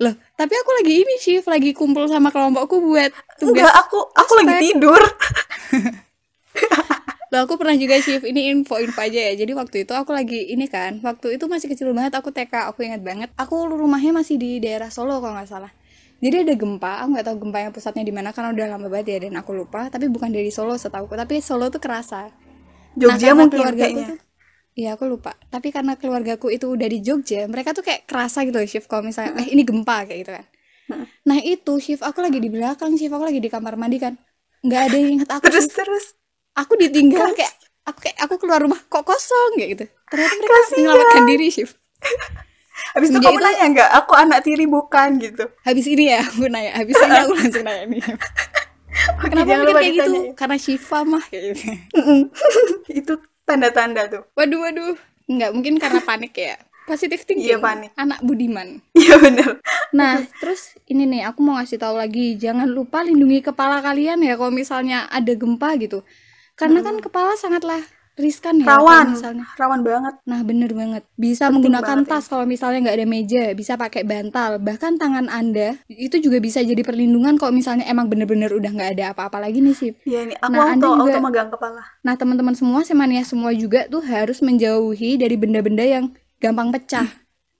[0.00, 3.68] Loh, tapi aku lagi ini shift, lagi kumpul sama kelompokku buat tugas.
[3.68, 4.62] Enggak, aku aku lagi ospek.
[4.64, 5.02] tidur.
[7.30, 8.26] Loh, aku pernah juga shift.
[8.26, 9.32] Ini info-info aja ya.
[9.38, 12.82] Jadi waktu itu aku lagi ini kan, waktu itu masih kecil banget, aku TK, aku
[12.82, 13.28] ingat banget.
[13.38, 15.70] Aku rumahnya masih di daerah Solo kalau nggak salah.
[16.20, 19.18] Jadi ada gempa, aku nggak tahu gempanya pusatnya di mana karena udah lama banget ya
[19.28, 19.88] dan aku lupa.
[19.88, 22.28] Tapi bukan dari Solo setahuku, tapi Solo tuh kerasa.
[22.98, 24.06] Jogja karena mungkin keluargaku kayaknya.
[24.16, 24.22] tuh-
[24.74, 25.32] Iya aku lupa.
[25.50, 29.02] Tapi karena keluargaku itu udah di Jogja, mereka tuh kayak kerasa gitu loh shift kalau
[29.02, 30.46] misalnya eh ini gempa kayak gitu kan.
[31.26, 34.14] Nah itu shift aku lagi di belakang, shift aku lagi di kamar mandi kan.
[34.62, 35.42] Nggak ada yang ingat aku.
[35.50, 35.76] Terus Shift.
[35.76, 36.06] terus
[36.50, 37.54] Aku ditinggal kayak
[37.86, 39.84] aku kayak aku keluar rumah kok kosong kayak gitu.
[40.10, 41.74] Ternyata mereka menyelamatkan diri shift.
[42.94, 43.90] Habis itu kamu itu- nanya nggak?
[44.02, 45.44] Aku anak tiri bukan gitu.
[45.62, 48.00] Habis ini ya aku nanya, habis ini aku langsung nanya nih.
[49.20, 50.12] Oke, Kenapa mikir lupa kayak gitu?
[50.34, 51.64] Karena Shiva mah kayak gitu.
[52.90, 53.12] Itu
[53.44, 54.22] tanda-tanda tuh.
[54.34, 54.94] Waduh waduh.
[55.30, 56.58] Nggak mungkin karena panik ya.
[56.90, 57.54] Positif thinking.
[57.54, 57.94] Iya, panik.
[57.94, 58.82] Anak budiman.
[58.98, 59.62] Iya bener.
[59.94, 64.34] Nah, terus ini nih aku mau ngasih tahu lagi, jangan lupa lindungi kepala kalian ya
[64.34, 66.02] kalau misalnya ada gempa gitu.
[66.58, 67.80] Karena kan kepala sangatlah
[68.14, 69.46] riskan ya Rawan, misalnya.
[69.56, 70.14] rawan banget.
[70.24, 71.02] Nah, bener banget.
[71.14, 74.60] Bisa Penting menggunakan banget tas kalau misalnya nggak ada meja, bisa pakai bantal.
[74.60, 79.04] Bahkan tangan Anda itu juga bisa jadi perlindungan kalau misalnya emang bener-bener udah nggak ada
[79.12, 79.90] apa-apa lagi nih sih.
[80.04, 81.82] Iya nih, aku Nah, Anda auto, juga- auto megang kepala.
[82.00, 87.08] Nah, teman-teman semua, semania semua juga tuh harus menjauhi dari benda-benda yang gampang pecah.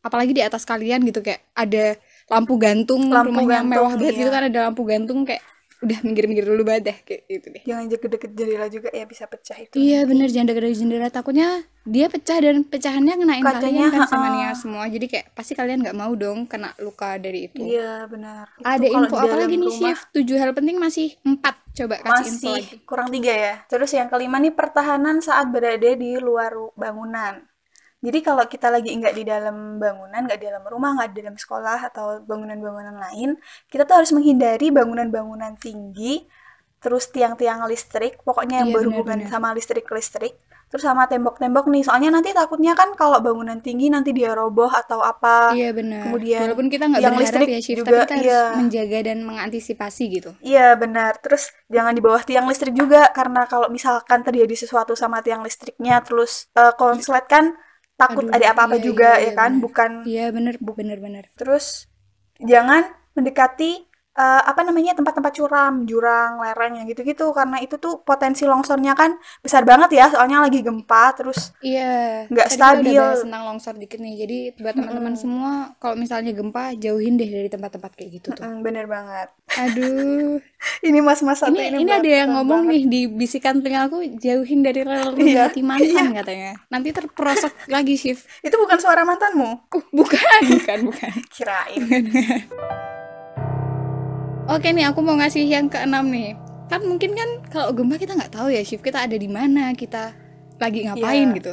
[0.00, 1.96] Apalagi di atas kalian gitu kayak ada
[2.28, 4.18] lampu gantung, Lampu rumahnya gantung, mewah banget iya.
[4.22, 5.42] gitu kan ada lampu gantung kayak
[5.80, 7.62] udah minggir-minggir dulu banget deh kayak gitu deh.
[7.64, 9.74] Jangan deket-deket jendela juga ya bisa pecah itu.
[9.74, 11.48] Iya bener jangan dekat dari jendela takutnya
[11.88, 14.12] dia pecah dan pecahannya ngenain Kacanya, kalian kan ha-ha.
[14.12, 17.64] semania semua jadi kayak pasti kalian nggak mau dong kena luka dari itu.
[17.64, 18.52] Iya benar.
[18.54, 20.02] Itu Ada kalau info apa lagi nih shift?
[20.12, 21.56] Tujuh hal penting masih empat.
[21.72, 22.76] Coba kasih info Masih lagi.
[22.84, 23.54] kurang tiga ya.
[23.64, 27.49] Terus yang kelima nih pertahanan saat berada di luar bangunan.
[28.00, 31.36] Jadi kalau kita lagi nggak di dalam bangunan, nggak di dalam rumah, nggak di dalam
[31.36, 33.36] sekolah atau bangunan-bangunan lain,
[33.68, 36.24] kita tuh harus menghindari bangunan-bangunan tinggi,
[36.80, 39.28] terus tiang-tiang listrik, pokoknya yang Iya, berhubungan benar-benar.
[39.28, 40.32] sama listrik-listrik,
[40.72, 45.02] terus sama tembok-tembok nih soalnya nanti takutnya kan kalau bangunan tinggi nanti dia roboh atau
[45.04, 46.00] apa Iya benar.
[46.08, 48.42] kemudian Walaupun kita nggak yang berharap listrik ya shift, juga, tapi kita harus iya.
[48.56, 50.30] menjaga dan mengantisipasi gitu.
[50.40, 51.12] Iya benar.
[51.20, 56.00] Terus jangan di bawah tiang listrik juga karena kalau misalkan terjadi sesuatu sama tiang listriknya
[56.00, 57.44] terus eh, konslet kan
[58.00, 59.64] takut Aduh, ada apa-apa iya, juga iya, ya iya, kan, benar.
[59.64, 59.90] bukan.
[60.08, 61.24] Iya benar, benar benar.
[61.36, 61.66] Terus
[62.40, 63.89] jangan mendekati
[64.20, 69.16] eh, apa namanya tempat-tempat curam, jurang, lereng yang gitu-gitu karena itu tuh potensi longsornya kan
[69.40, 72.26] besar banget ya soalnya lagi gempa terus Iya.
[72.28, 72.92] Nggak kita stabil.
[72.92, 74.14] Udah bahas tentang longsor dikit nih.
[74.20, 78.44] Jadi buat teman-teman semua, kalau misalnya gempa, jauhin deh dari tempat-tempat kayak gitu tuh.
[78.44, 79.28] mm, bener banget.
[79.56, 80.36] Aduh.
[80.84, 82.72] Ini mas-mas ini ini, ini ada yang ngomong banget.
[82.72, 86.52] nih di bisikan telingaku jauhin dari rel Iya, hati mantan katanya.
[86.68, 88.28] Nanti terperosok lagi shift.
[88.44, 89.72] Itu bukan suara mantanmu?
[89.72, 91.12] Uh, bukan, bukan, bukan.
[91.32, 91.80] Kirain.
[94.50, 96.34] Oke nih, aku mau ngasih yang keenam nih.
[96.66, 100.10] Kan mungkin kan kalau gempa kita nggak tahu ya shift kita ada di mana, kita
[100.58, 101.36] lagi ngapain Iya.
[101.38, 101.52] gitu.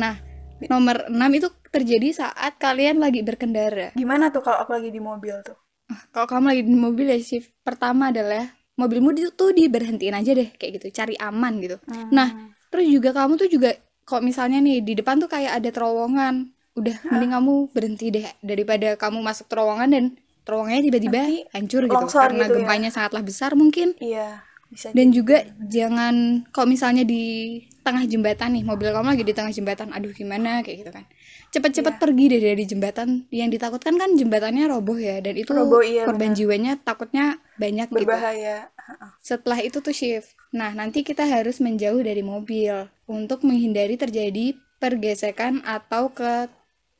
[0.00, 0.16] Nah,
[0.64, 3.92] nomor 6 itu terjadi saat kalian lagi berkendara.
[3.92, 5.60] Gimana tuh kalau aku lagi di mobil tuh?
[6.08, 8.48] Kalau kamu lagi di mobil ya shift pertama adalah
[8.80, 11.76] mobilmu itu tuh diberhentiin aja deh kayak gitu, cari aman gitu.
[11.84, 12.16] Hmm.
[12.16, 12.28] Nah,
[12.72, 13.76] terus juga kamu tuh juga
[14.08, 16.48] kok misalnya nih di depan tuh kayak ada terowongan,
[16.80, 20.04] udah mending kamu berhenti deh daripada kamu masuk terowongan dan
[20.46, 22.56] terowongannya tiba-tiba Nanti hancur gitu karena gitu ya.
[22.62, 23.98] gempanya sangatlah besar mungkin.
[23.98, 29.34] Iya, bisa Dan juga jangan kalau misalnya di tengah jembatan nih, mobil kamu lagi di
[29.34, 31.06] tengah jembatan, aduh gimana kayak gitu kan.
[31.54, 32.02] Cepet-cepet Iya.
[32.02, 33.08] pergi deh dari jembatan.
[33.30, 38.02] Yang ditakutkan kan jembatannya roboh ya dan itu Roboh, iya, korban jiwanya takutnya banyak gitu.
[38.02, 38.74] berbahaya.
[38.74, 39.10] Heeh.
[39.22, 40.34] Setelah itu tuh shift.
[40.50, 46.50] Nah, nanti kita harus menjauh dari mobil untuk menghindari terjadi pergesekan atau ke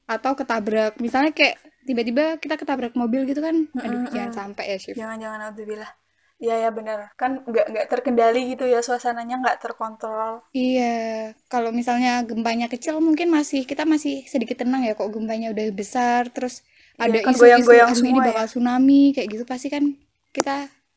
[0.07, 1.03] atau ketabrak.
[1.03, 3.57] Misalnya kayak tiba-tiba kita ketabrak mobil gitu kan.
[3.85, 4.99] Aduh, jangan sampai ya shift.
[5.01, 5.91] Jangan-jangan alhamdulillah.
[6.43, 6.99] Iya ya benar.
[7.21, 10.33] Kan nggak nggak terkendali gitu ya suasananya nggak terkontrol.
[10.57, 10.83] Iya,
[11.53, 16.23] kalau misalnya gempanya kecil mungkin masih kita masih sedikit tenang ya kok gempanya udah besar
[16.35, 16.55] terus
[17.03, 19.85] Iya, ada kan isu-isu goyang-goyang aduh ini semua ya." bakal tsunami kayak gitu pasti kan
[20.37, 20.53] kita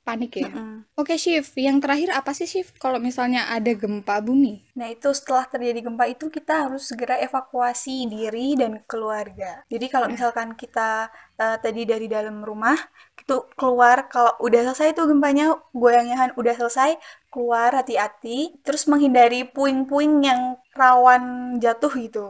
[0.10, 0.50] panik ya.
[0.50, 0.90] Mm.
[0.98, 1.54] Oke, Shift.
[1.54, 2.82] Yang terakhir apa sih, Shift?
[2.82, 4.66] Kalau misalnya ada gempa bumi?
[4.74, 9.62] Nah itu setelah terjadi gempa itu kita harus segera evakuasi diri dan keluarga.
[9.70, 12.76] Jadi kalau misalkan kita eh, tadi dari dalam rumah
[13.20, 16.98] itu keluar kalau udah selesai tuh gempanya goyangnya udah selesai
[17.30, 22.26] keluar hati-hati terus menghindari puing-puing yang rawan jatuh gitu.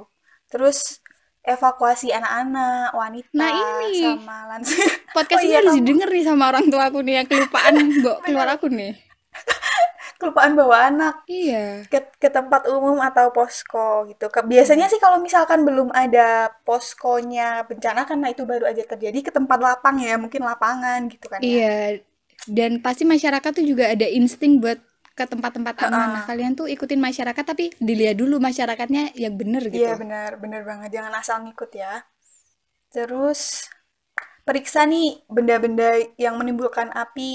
[0.50, 1.00] Terus
[1.42, 4.04] evakuasi anak-anak, wanita, Nah, ini.
[4.04, 4.86] sama lansia.
[5.16, 5.80] Podcast Oh ini iya, harus kamu.
[5.82, 7.74] didengar nih sama orang tua aku nih yang kelupaan
[8.06, 8.94] bawa keluar aku nih.
[10.20, 11.16] Kelupaan bawa anak.
[11.26, 11.88] Iya.
[11.88, 14.28] ke, ke tempat umum atau posko gitu.
[14.28, 19.32] Ke, biasanya sih kalau misalkan belum ada poskonya bencana karena itu baru aja terjadi ke
[19.32, 21.48] tempat lapang ya, mungkin lapangan gitu kan ya.
[21.48, 21.76] Iya.
[22.52, 24.80] Dan pasti masyarakat tuh juga ada insting buat
[25.20, 26.10] ke tempat-tempat aman.
[26.16, 26.30] Nah, Ha-ha.
[26.30, 29.80] kalian tuh ikutin masyarakat tapi dilihat dulu masyarakatnya yang bener gitu.
[29.80, 30.90] Iya benar, benar banget.
[30.96, 31.94] Jangan asal ngikut ya.
[32.94, 33.42] Terus
[34.48, 35.90] periksa nih benda-benda
[36.24, 37.34] yang menimbulkan api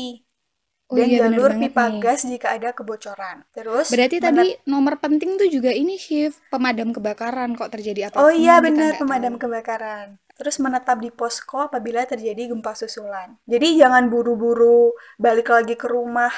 [0.92, 2.03] Oh dan iya, bener jalur pipa nih.
[2.03, 3.37] gas jika ada kebocoran.
[3.57, 8.31] Terus Berarti tadi nomor penting tuh juga ini shift pemadam kebakaran kok terjadi apa Oh
[8.31, 10.09] iya benar pemadam kebakaran.
[10.38, 13.29] Terus menetap di posko apabila terjadi gempa susulan.
[13.53, 14.94] Jadi jangan buru-buru
[15.25, 16.31] balik lagi ke rumah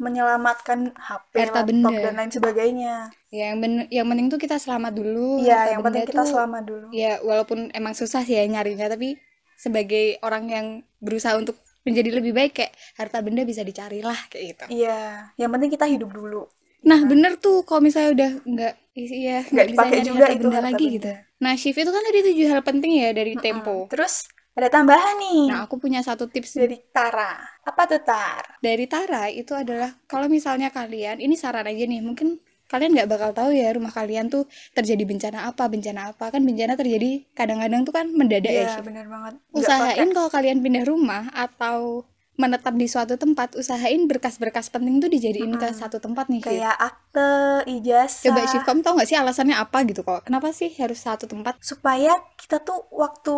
[0.00, 2.00] menyelamatkan HP, Harta laptop benda.
[2.00, 2.94] dan lain sebagainya.
[3.28, 5.38] Ya, yang ben- yang penting tuh kita selamat dulu.
[5.38, 6.86] Iya, yang penting kita tuh- selamat dulu.
[6.90, 9.20] Ya, walaupun emang susah sih ya nyarinya, tapi
[9.54, 10.66] sebagai orang yang
[10.98, 14.64] berusaha untuk menjadi lebih baik kayak harta benda bisa dicari lah kayak gitu.
[14.82, 16.48] Iya, yang penting kita hidup dulu.
[16.80, 20.40] Nah, bener tuh kalau misalnya udah nggak iya Nggak bisa dipakai nyari juga harta itu
[20.40, 20.96] benda harta lagi benda.
[20.96, 21.10] gitu.
[21.38, 23.84] Nah, shift itu kan tadi tujuh hal penting ya dari Tempo.
[23.86, 24.14] Terus
[24.60, 27.32] ada tambahan nih Nah, aku punya satu tips dari Tara.
[27.64, 28.44] Apa tuh Tar?
[28.60, 32.36] dari Tara itu adalah kalau misalnya kalian ini saran aja nih mungkin
[32.70, 34.46] kalian nggak bakal tahu ya rumah kalian tuh
[34.76, 39.06] terjadi bencana apa bencana apa kan bencana terjadi kadang-kadang tuh kan mendadak ya Iya, benar
[39.10, 39.34] banget.
[39.50, 42.06] Usahain kalau kalian pindah rumah atau
[42.40, 47.68] menetap di suatu tempat usahain berkas-berkas penting tuh dijadiin ke satu tempat nih kayak akte,
[47.68, 48.32] ijazah.
[48.32, 50.24] coba Syif kamu tahu nggak sih alasannya apa gitu kok?
[50.24, 51.60] Kenapa sih harus satu tempat?
[51.60, 53.36] Supaya kita tuh waktu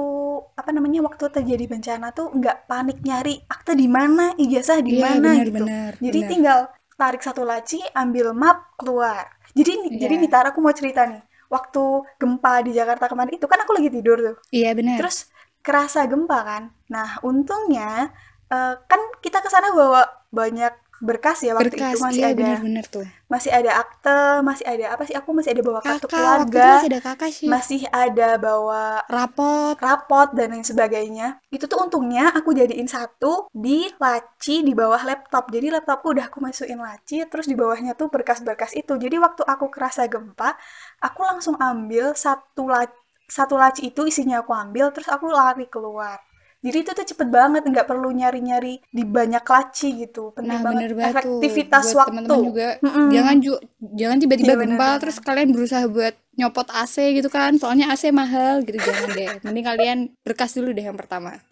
[0.54, 5.18] apa namanya waktu terjadi bencana tuh nggak panik nyari akte di mana ijazah di Iya,
[5.18, 5.66] mana gitu.
[5.66, 6.30] benar, jadi benar.
[6.30, 6.58] tinggal
[6.94, 9.26] tarik satu laci ambil map keluar.
[9.58, 10.22] Jadi nih- jadi Iya.
[10.22, 11.18] nih aku mau cerita nih.
[11.50, 11.82] Waktu
[12.16, 14.36] gempa di Jakarta kemarin itu kan aku lagi tidur tuh.
[14.48, 14.96] Iya benar.
[15.02, 15.28] Terus
[15.60, 16.62] kerasa gempa kan?
[16.88, 18.08] Nah untungnya
[18.52, 22.38] eh, kan kita ke sana bawa banyak berkas ya waktu berkas itu masih iya ada
[22.38, 23.02] bener-bener tuh.
[23.26, 25.18] masih ada akte masih ada apa sih?
[25.18, 27.48] Aku masih ada bawa kartu kakak keluarga masih ada kakak sih.
[27.50, 29.74] masih ada bawa rapot.
[29.82, 31.42] rapot dan lain sebagainya.
[31.50, 35.50] Itu tuh untungnya aku jadiin satu di laci di bawah laptop.
[35.50, 38.94] Jadi laptopku udah aku masukin laci terus di bawahnya tuh berkas-berkas itu.
[38.94, 40.54] Jadi waktu aku kerasa gempa
[41.02, 42.94] aku langsung ambil satu laci
[43.26, 46.20] satu laci itu isinya aku ambil terus aku lari keluar
[46.62, 50.30] jadi itu tuh cepet banget nggak perlu nyari-nyari di banyak laci gitu.
[50.30, 50.94] Penting nah banget.
[50.94, 51.42] banget tuh.
[51.42, 52.10] Efektivitas buat waktu.
[52.14, 52.68] teman-teman juga.
[52.78, 53.08] Mm-mm.
[53.10, 55.00] jangan ju- jangan tiba-tiba Iya, gempa bener.
[55.00, 57.50] terus kalian berusaha buat nyopot AC gitu kan.
[57.56, 59.28] Soalnya AC mahal gitu jangan deh.
[59.44, 61.42] Mending kalian berkas dulu deh yang pertama.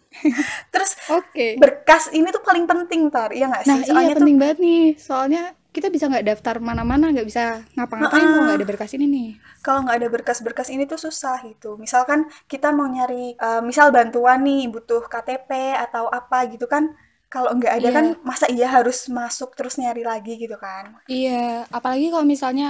[0.69, 1.55] Terus oke.
[1.55, 3.31] berkas ini tuh paling penting tar.
[3.31, 3.69] Iya nggak sih?
[3.69, 4.85] Nah iya soalnya tuh penting banget nih.
[4.95, 5.43] Soalnya
[5.75, 7.43] kita bisa nggak daftar mana-mana nggak bisa
[7.75, 9.29] ngapa-ngapain kalau nggak ada berkas ini nih
[9.65, 11.77] kalau nggak ada berkas-berkas ini tuh susah gitu.
[11.77, 16.89] Misalkan kita mau nyari, eh, misal bantuan nih, butuh KTP atau apa gitu kan.
[17.31, 17.95] Kalau nggak ada Iya.
[17.95, 20.97] kan, masa iya harus masuk terus nyari lagi gitu kan?
[21.07, 22.65] Iya, apalagi kalau misalnya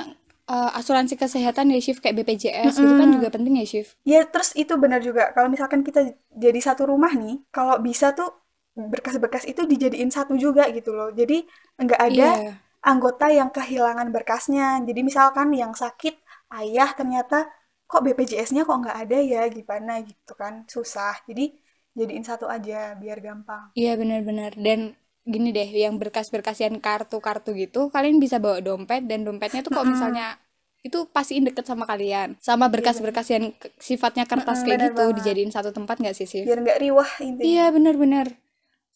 [0.52, 3.96] eh, asuransi kesehatan ya shift kayak BPJS gitu kan juga penting ya shift.
[4.04, 5.32] Ya terus itu benar juga.
[5.32, 8.30] Kalau misalkan kita jadi satu rumah nih, kalau bisa tuh
[8.76, 11.10] berkas-berkas itu dijadiin satu juga gitu loh.
[11.14, 11.46] Jadi
[11.80, 12.52] nggak ada Iya.
[12.82, 14.82] Anggota yang kehilangan berkasnya.
[14.86, 16.18] Jadi misalkan yang sakit
[16.62, 17.48] ayah ternyata
[17.86, 21.22] kok BPJS-nya kok nggak ada ya gimana gitu kan susah.
[21.30, 21.54] Jadi
[21.96, 23.72] jadiin satu aja biar gampang.
[23.78, 29.22] Iya benar-benar dan gini deh yang berkas-berkas yang kartu-kartu gitu kalian bisa bawa dompet dan
[29.22, 30.34] dompetnya tuh kalau misalnya
[30.82, 35.22] itu pastiin deket sama kalian sama berkas-berkas yang sifatnya kertas kayak gitu banget.
[35.22, 36.42] dijadiin satu tempat nggak sih Sif?
[36.42, 37.46] Biar nggak riwah intinya.
[37.46, 38.28] Iya benar-benar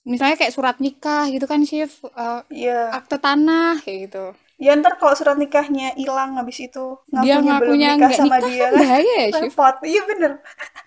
[0.06, 2.94] misalnya kayak surat nikah gitu kan Sif Eh, Iya.
[2.94, 7.76] akte tanah kayak gitu Ya ntar kalau surat nikahnya hilang habis itu dia ngakunya belum
[7.76, 9.76] ngakunya nikah sama nikah dia kan bahaya ya repot.
[9.84, 10.32] Iya bener.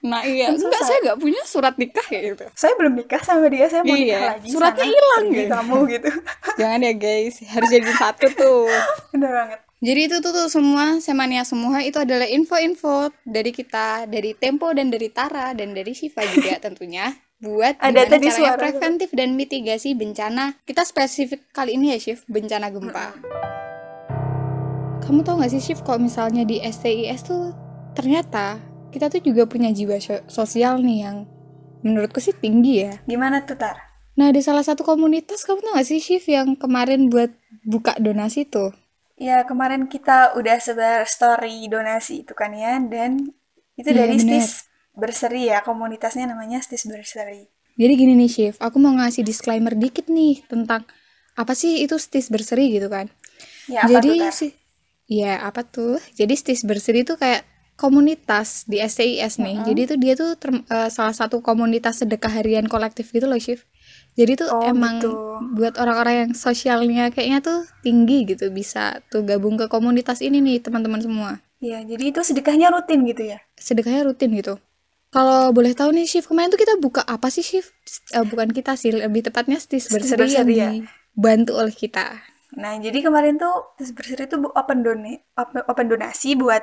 [0.00, 3.44] nah iya Kan enggak saya nggak punya surat nikah kayak gitu Saya belum nikah sama
[3.46, 4.48] dia, saya mau nikah Iya, lagi.
[4.48, 5.52] suratnya hilang gitu.
[5.52, 6.10] kamu gitu.
[6.60, 8.60] jangan ya guys harus jadi satu tuh
[9.12, 9.60] Bener banget.
[9.78, 14.88] Jadi itu tuh, tuh semua semania semua itu adalah info-info dari kita, dari Tempo dan
[14.88, 20.58] dari Tara dan dari Shiva juga tentunya buat Ada tadi suara preventif dan mitigasi bencana.
[20.66, 23.14] Kita spesifik kali ini ya Shiv, bencana gempa.
[25.02, 27.54] Kamu tau gak sih Shiv kalau misalnya di STIS tuh
[27.94, 28.60] ternyata
[28.92, 31.16] kita tuh juga punya jiwa so- sosial nih yang
[31.86, 32.98] menurutku sih tinggi ya.
[33.06, 33.78] Gimana tuh Tar?
[34.18, 37.30] Nah di salah satu komunitas kamu tau gak sih Shiv yang kemarin buat
[37.64, 38.74] buka donasi tuh?
[39.18, 43.30] Ya kemarin kita udah sebar story donasi itu kan ya dan
[43.74, 44.18] itu Iya, dari.
[44.18, 44.67] Stis
[44.98, 47.46] Berseri ya komunitasnya namanya Stis Berseri.
[47.78, 50.82] Jadi gini nih Shiv, aku mau ngasih disclaimer dikit nih tentang
[51.38, 53.06] apa sih itu stis berseri gitu kan.
[53.70, 54.50] Ya apa Jadi tuh sih,
[55.06, 56.02] ya apa tuh?
[56.18, 57.46] Jadi stis berseri itu kayak
[57.78, 59.62] komunitas di STIS nih.
[59.62, 63.62] Jadi itu dia tuh term- eh, salah satu komunitas sedekah harian kolektif gitu loh Shiv.
[64.18, 65.14] Jadi tuh Oh, emang gitu.
[65.54, 70.58] buat orang-orang yang sosialnya kayaknya tuh tinggi gitu bisa tuh gabung ke komunitas ini nih
[70.58, 71.30] teman-teman semua.
[71.62, 73.38] Ya jadi itu sedekahnya rutin gitu ya.
[73.54, 74.58] Sedekahnya rutin gitu.
[75.08, 77.72] Kalau boleh tahu nih Shiv, kemarin tuh kita buka apa sih Shiv?
[78.12, 80.68] Eh, bukan kita sih, lebih tepatnya Stis Stis Berseri yang ya.
[80.68, 82.20] dibantu oleh kita.
[82.60, 86.60] Nah, jadi kemarin tuh Tes Berseri itu open doni open, donasi buat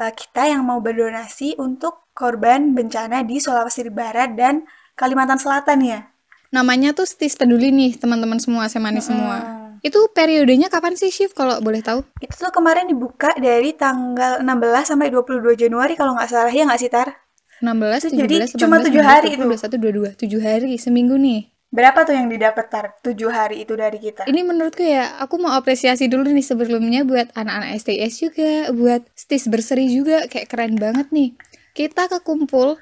[0.00, 6.12] uh, kita yang mau berdonasi untuk korban bencana di Sulawesi Barat dan Kalimantan Selatan ya.
[6.52, 9.68] Namanya tuh Stis Peduli nih, teman-teman semua, semani semua.
[9.80, 12.04] Itu periodenya kapan sih Shiv kalau boleh tahu?
[12.20, 16.80] Itu tuh kemarin dibuka dari tanggal 16 sampai 22 Januari kalau nggak salah ya nggak
[16.80, 17.27] sih Tar?
[17.60, 20.14] 16, Itu 17, jadi 18, cuma tujuh hari 20, 21, 22.
[20.16, 21.50] 7 hari, seminggu nih.
[21.68, 22.96] Berapa tuh yang didapat Tar?
[23.04, 24.24] 7 hari itu dari kita.
[24.24, 29.44] Ini menurutku ya, aku mau apresiasi dulu nih sebelumnya buat anak-anak STS juga, buat Stis
[29.52, 31.36] Berseri juga, kayak keren banget nih.
[31.76, 32.80] Kita kekumpul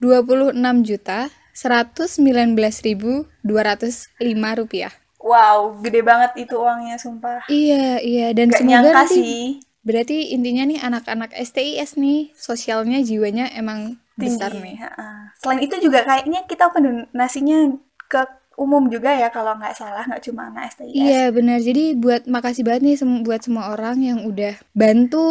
[0.00, 2.56] 26 juta 119.205
[4.58, 4.92] rupiah.
[5.22, 7.46] Wow, gede banget itu uangnya sumpah.
[7.46, 9.44] Iya, iya, dan Gak semoga nyangka nanti sih.
[9.86, 14.64] berarti intinya nih anak-anak STIS nih sosialnya jiwanya emang besar tinggi.
[14.72, 14.76] nih.
[14.80, 15.08] ha-ha.
[15.36, 17.58] Selain itu juga kayaknya kita open donasinya
[18.06, 18.22] ke
[18.60, 20.92] umum juga ya kalau nggak salah nggak cuma anak STIS.
[20.92, 21.58] Iya benar.
[21.58, 25.24] Jadi buat makasih banget nih sem- buat semua orang yang udah bantu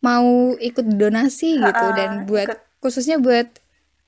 [0.00, 2.58] mau ikut donasi gitu Ha-ha, dan buat ikut.
[2.80, 3.46] khususnya buat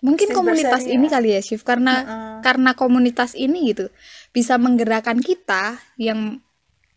[0.01, 1.13] mungkin komunitas ini ya.
[1.13, 1.95] kali ya Shiv karena
[2.41, 3.89] karena komunitas ini gitu
[4.33, 6.41] bisa menggerakkan kita yang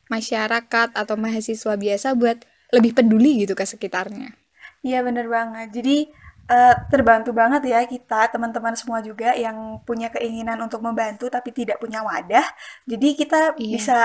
[0.08, 4.36] masyarakat atau mahasiswa biasa buat lebih peduli gitu ke sekitarnya.
[4.84, 5.72] Iya bener banget.
[5.72, 6.08] Jadi
[6.48, 11.78] eh, terbantu banget ya kita teman-teman semua juga yang punya keinginan untuk membantu tapi tidak
[11.78, 12.48] punya wadah.
[12.88, 13.74] Jadi kita Iya.
[13.76, 13.98] bisa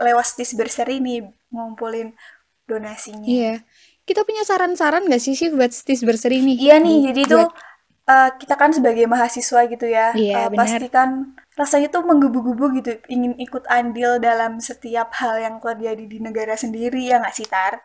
[0.00, 2.16] lewat Stis Berseri nih ngumpulin
[2.64, 3.26] donasinya.
[3.28, 3.54] Iya.
[4.08, 6.56] Kita punya saran-saran gak sih Shiv buat Stis Berseri nih?
[6.56, 7.54] Iya nih, jadi itu buat-
[8.10, 10.58] uh, kita kan sebagai mahasiswa gitu ya, Iya, uh, benar.
[10.66, 11.08] pasti kan
[11.54, 17.06] rasanya tuh menggebu-gebu gitu, ingin ikut andil dalam setiap hal yang terjadi di negara sendiri
[17.06, 17.78] ya nggak sih Tar?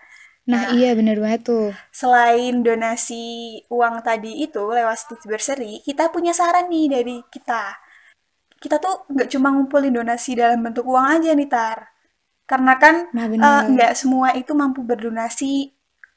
[0.51, 1.65] Nah, Nah, iya bener banget tuh.
[1.99, 3.23] selain donasi
[3.71, 7.63] uang tadi itu lewat Stitch Bursary, kita punya saran nih dari kita.
[8.63, 11.79] Kita tuh nggak cuma ngumpulin donasi dalam bentuk uang aja nih Tar.
[12.49, 13.71] Karena kan Nah, uh, bener.
[13.73, 15.73] nggak semua itu mampu berdonasi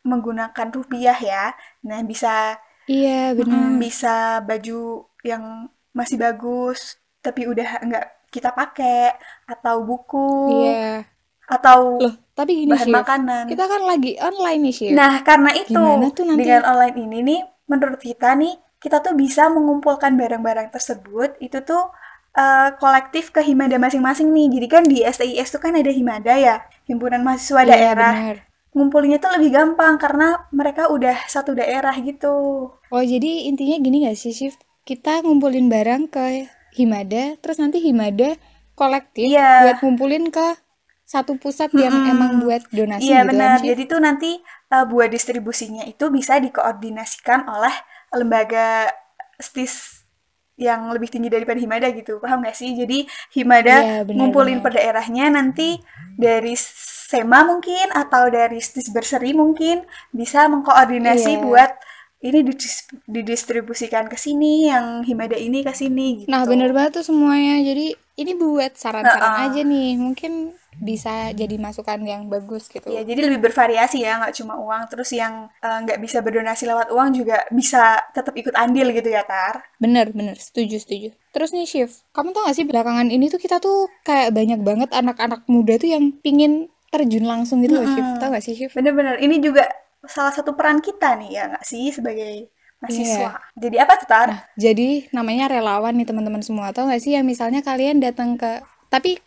[0.06, 1.44] menggunakan rupiah ya.
[1.88, 2.58] Nah, bisa
[2.88, 3.84] Iya, bener.
[3.84, 5.68] bisa baju yang
[5.98, 6.80] masih bagus
[7.24, 9.12] tapi udah nggak kita pakai
[9.48, 10.18] atau buku
[10.48, 11.17] Iya.
[11.48, 12.94] Atau Loh, tapi gini, bahan Shiv.
[12.94, 13.44] makanan.
[13.48, 14.92] Kita kan lagi online nih, Shiv.
[14.92, 16.38] Nah, karena itu Gimana tuh nanti?
[16.44, 21.90] dengan online ini nih menurut kita nih kita tuh bisa mengumpulkan barang-barang tersebut itu tuh
[22.30, 24.46] eh, kolektif ke himada masing-masing nih.
[24.54, 28.14] Jadi kan di STIS tuh kan ada himada ya, himpunan mahasiswa Iya, daerah.
[28.14, 28.36] bener.
[28.68, 32.36] Ngumpulinnya tuh lebih gampang karena mereka udah satu daerah gitu.
[32.70, 34.54] Oh, jadi intinya gini gak sih, Shiv?
[34.84, 38.38] Kita ngumpulin barang ke Himada, terus nanti Himada
[38.72, 39.66] kolektif Iya.
[39.66, 40.46] buat ngumpulin ke
[41.08, 42.12] satu pusat yang Mm-mm.
[42.12, 43.56] emang buat donasi Iya gitu kan, benar.
[43.64, 44.30] Jadi tuh nanti
[44.68, 47.72] uh, buat distribusinya itu bisa dikoordinasikan oleh
[48.12, 48.92] lembaga
[49.40, 50.04] STIS
[50.58, 52.20] yang lebih tinggi daripada Himada gitu.
[52.20, 52.76] Paham nggak sih?
[52.76, 55.00] Jadi Himada Iya, ngumpulin per benar-benar.
[55.00, 55.68] daerahnya nanti
[56.18, 56.52] dari
[57.08, 61.42] SEMA mungkin atau dari STIS Berseri mungkin bisa mengkoordinasi Iya.
[61.42, 61.72] buat
[62.18, 66.50] ini didis- didistribusikan ke sini, yang Himada ini ke sini Nah, gitu.
[66.52, 67.62] bener banget tuh semuanya.
[67.62, 69.46] Jadi ini buat saran-saran Heeh.
[69.46, 69.90] aja nih.
[69.94, 70.32] Mungkin
[70.78, 72.90] bisa jadi masukan yang bagus gitu.
[72.90, 74.82] Ya, jadi lebih bervariasi ya, nggak cuma uang.
[74.90, 79.22] Terus yang eh, nggak bisa berdonasi lewat uang juga bisa tetap ikut andil gitu ya,
[79.22, 79.62] Tar.
[79.78, 80.34] Bener, bener.
[80.34, 81.14] Setuju, setuju.
[81.30, 81.90] Terus nih, Shiv.
[82.10, 85.94] Kamu tau gak sih belakangan ini tuh kita tuh kayak banyak banget anak-anak muda tuh
[85.94, 88.02] yang pingin terjun langsung gitu loh, Shiv.
[88.02, 88.18] Mm-mm.
[88.18, 88.74] Tau gak sih, Shiv?
[88.74, 89.68] Bener-bener, ini juga
[90.06, 92.48] salah satu peran kita nih, ya nggak sih, sebagai
[92.78, 93.42] Mahasiswa.
[93.58, 94.28] Jadi apa tuh, Tar?
[94.30, 96.70] Nah, jadi namanya relawan nih teman-teman semua.
[96.70, 98.62] Tau gak sih yang misalnya kalian datang ke...
[98.86, 99.18] Tapi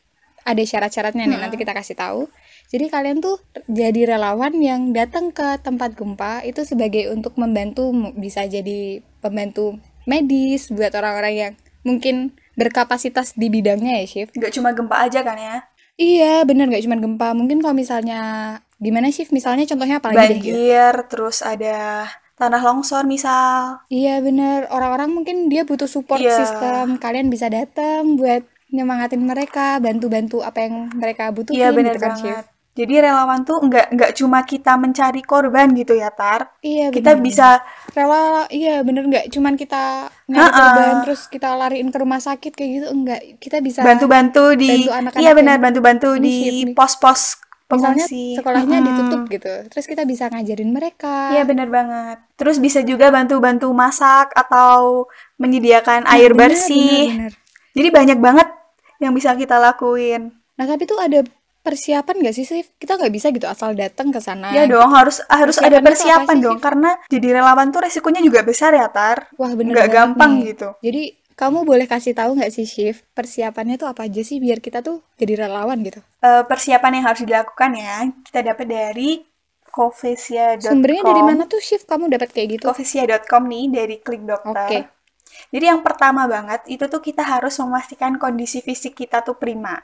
[0.41, 2.25] ada syarat-syaratnya nih, nanti kita kasih tahu.
[2.71, 3.37] Jadi kalian tuh
[3.67, 9.77] jadi relawan yang datang ke tempat gempa itu sebagai untuk membantu, bisa jadi pembantu
[10.07, 14.27] medis buat orang-orang yang mungkin berkapasitas di bidangnya ya, Shiv.
[14.33, 15.67] Nggak cuma gempa aja kan ya?
[15.99, 17.35] Iya, bener nggak cuma gempa.
[17.37, 18.21] Mungkin kalau misalnya
[18.81, 19.27] gimana sih?
[19.29, 20.55] Misalnya contohnya apa lagi deh gitu.
[20.57, 22.07] Banjir, terus ada
[22.41, 23.85] tanah longsor misal.
[23.87, 24.65] Iya bener.
[24.73, 26.33] Orang-orang mungkin dia butuh support Iya.
[26.33, 26.97] system.
[26.97, 28.41] Kalian bisa datang buat
[28.73, 32.45] nyemangatin mereka, bantu-bantu apa yang mereka butuhin Iya bener gitu kan, banget.
[32.71, 36.55] Jadi relawan tuh nggak nggak cuma kita mencari korban gitu ya, Tar.
[36.63, 37.25] Iya Kita bener.
[37.27, 37.47] bisa
[37.91, 42.71] rela, iya bener nggak cuman kita nyari korban terus kita lariin ke rumah sakit kayak
[42.79, 43.19] gitu enggak.
[43.43, 46.35] Kita bisa bantu-bantu di bantu anak-anak iya benar bantu-bantu di
[46.71, 48.35] pos-pos misalnya pengungsi.
[48.35, 48.87] sekolahnya Mm-mm.
[48.87, 49.53] ditutup gitu.
[49.67, 51.31] Terus kita bisa ngajarin mereka.
[51.31, 52.17] Iya benar banget.
[52.35, 57.07] Terus bisa juga bantu-bantu masak atau menyediakan Nah, air bener, bersih.
[57.09, 57.33] bener, bener.
[57.71, 58.47] Jadi banyak banget
[58.97, 60.29] yang bisa kita lakuin.
[60.53, 61.23] Nah, tapi tuh ada
[61.61, 62.73] persiapan gak sih, Sif?
[62.75, 64.49] Kita nggak bisa gitu asal datang ke sana.
[64.49, 66.63] Ya dong, harus harus ada persiapan sih, dong Shiv?
[66.63, 69.29] karena jadi relawan tuh resikonya juga besar ya, Tar.
[69.37, 70.45] Wah, bener Nggak banget gampang nih.
[70.51, 70.67] gitu.
[70.81, 71.01] Jadi,
[71.35, 75.01] kamu boleh kasih tahu nggak sih, Shift, persiapannya tuh apa aja sih biar kita tuh
[75.17, 75.99] jadi relawan gitu?
[76.21, 79.09] Eh, persiapan yang harus dilakukan ya, kita dapat dari
[79.71, 80.67] covesia.com.
[80.67, 81.87] Sumbernya dari mana tuh, Shift?
[81.87, 82.65] Kamu dapat kayak gitu?
[82.67, 84.67] Covesia.com nih dari Klik Dokter.
[84.67, 84.79] Oke.
[85.51, 89.79] Jadi yang pertama banget itu tuh kita harus memastikan kondisi fisik kita tuh prima.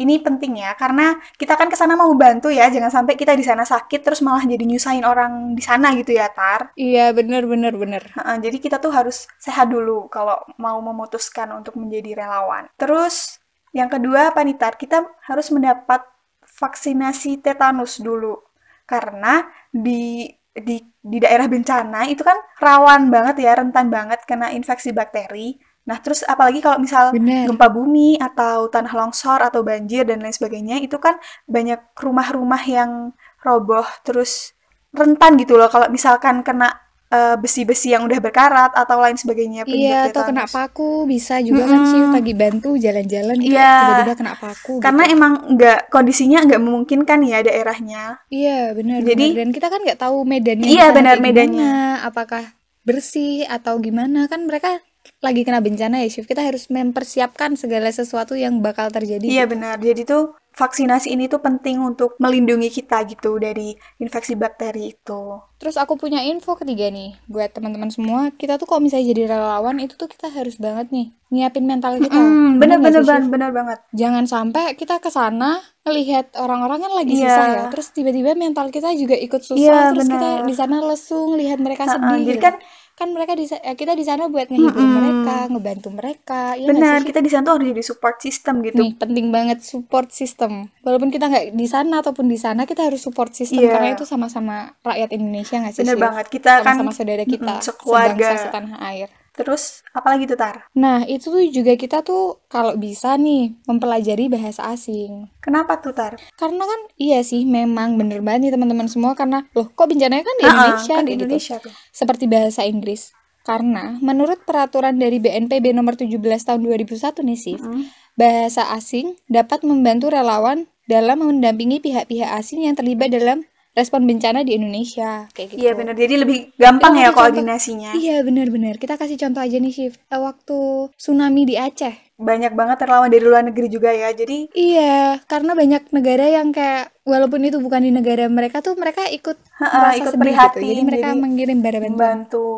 [0.00, 3.44] Ini penting ya karena kita kan ke sana mau bantu ya, jangan sampai kita di
[3.44, 6.72] sana sakit terus malah jadi nyusahin orang di sana gitu ya, Tar.
[6.72, 8.02] Iya, bener, bener, bener.
[8.16, 12.64] Heeh, jadi kita tuh harus sehat dulu kalau mau memutuskan untuk menjadi relawan.
[12.80, 13.44] Terus
[13.76, 14.80] yang kedua apa nih, Tar?
[14.80, 16.00] Kita harus mendapat
[16.48, 18.40] vaksinasi tetanus dulu.
[18.88, 24.90] Karena di di di daerah bencana itu kan rawan banget ya, rentan banget kena infeksi
[24.96, 25.60] bakteri.
[25.80, 27.48] Nah, terus apalagi kalau misal Bener.
[27.48, 33.10] gempa bumi atau tanah longsor atau banjir dan lain sebagainya, itu kan banyak rumah-rumah yang
[33.40, 34.52] roboh terus
[34.92, 36.68] rentan gitu loh kalau misalkan kena
[37.08, 41.82] eh, besi-besi yang udah berkarat atau lain sebagainya Iya, atau kena paku bisa juga kan,
[41.82, 41.90] Mm-mm.
[41.90, 43.74] Shift, lagi bantu jalan-jalan gitu, Iya.
[43.82, 45.14] tiba-tiba kena paku Karena gitu.
[45.18, 48.02] emang nggak kondisinya nggak memungkinkan ya daerahnya.
[48.30, 49.38] Iya, bener, Jadi- bener.
[49.42, 51.98] Dan kita kan nggak tahu medannya Iya, benar medannya.
[52.06, 52.44] apakah
[52.86, 54.30] bersih atau gimana.
[54.30, 54.78] Kan mereka
[55.18, 56.26] lagi kena bencana ya, Shift.
[56.26, 59.22] Kita harus mempersiapkan segala sesuatu yang bakal terjadi.
[59.22, 59.76] Iya benar.
[59.76, 65.22] Jadi tuh vaksinasi ini tuh penting untuk melindungi kita gitu dari infeksi bakteri itu.
[65.56, 68.28] Terus aku punya info ketiga nih buat teman-teman semua.
[68.30, 72.12] Kita tuh kalau misalnya jadi relawan itu tuh kita harus banget nih nyiapin mental kita.
[72.12, 73.30] Hmm, Bener nggak benar Shiv?
[73.30, 73.78] benar banget.
[73.92, 77.24] Jangan sampai kita ke sana ngelihat orang-orang kan lagi Iya.
[77.24, 77.62] susah ya.
[77.70, 79.60] Terus tiba-tiba mental kita juga ikut susah.
[79.60, 80.44] Iya, terus kita benar.
[80.44, 82.24] di sana lesu ngelihat mereka sedih.
[82.26, 82.58] jadi gitu.
[83.00, 84.92] Kan mereka di eh, kita di sana buat ngehibur Mm-mm.
[84.92, 88.76] mereka ngebantu mereka ya nggak Benar, kita di sana tuh harus jadi support system gitu.
[88.76, 90.68] Nih, penting banget support system.
[90.80, 93.72] Walaupun kita nggak di sana ataupun di sana, kita harus support system Iya.
[93.72, 95.82] karena itu sama-sama rakyat Indonesia nggak sih?
[95.88, 95.96] Syif?
[95.98, 98.20] banget, kita kan Sama-sama saudara kita, mm-mm, sekeluarga.
[98.20, 99.08] sebangsa setanah air.
[99.30, 100.66] Terus apalagi tuh Tar?
[100.74, 105.30] Nah, itu tuh juga kita tuh kalau bisa nih mempelajari bahasa asing.
[105.38, 106.18] Kenapa tuh Tar?
[106.34, 110.36] Karena kan iya sih memang bener banget nih teman-teman semua karena loh kok bencananya kan
[110.36, 111.16] di Ha-ha, Indonesia kan di gitu.
[111.24, 111.72] Indonesia tuh.
[111.90, 113.14] Seperti bahasa Inggris.
[113.40, 116.12] Karena menurut peraturan dari BNPB nomor 17
[116.44, 117.88] tahun 2001 nih Sif, Mm.
[118.12, 124.54] bahasa asing dapat membantu relawan dalam mendampingi pihak-pihak asing yang terlibat dalam respon bencana di
[124.54, 125.58] Indonesia kayak gitu.
[125.58, 127.18] Iya benar, jadi lebih gampang ya kasih contoh.
[127.22, 127.90] koordinasinya.
[127.94, 128.74] Iya benar-benar.
[128.76, 129.98] Kita kasih contoh aja nih Shift.
[130.04, 130.58] Eh, Waktu
[130.94, 131.94] tsunami di Aceh.
[132.14, 136.92] Banyak banget relawan dari luar negeri juga ya, jadi Iya, karena banyak negara yang kayak
[137.02, 140.68] walaupun itu bukan di negara mereka tuh mereka ikut Ha-ha, merasa ikut sedih prihatin, gitu.
[140.68, 141.82] Jadi mereka jadi mengirim bantuan.
[141.88, 142.48] membantu.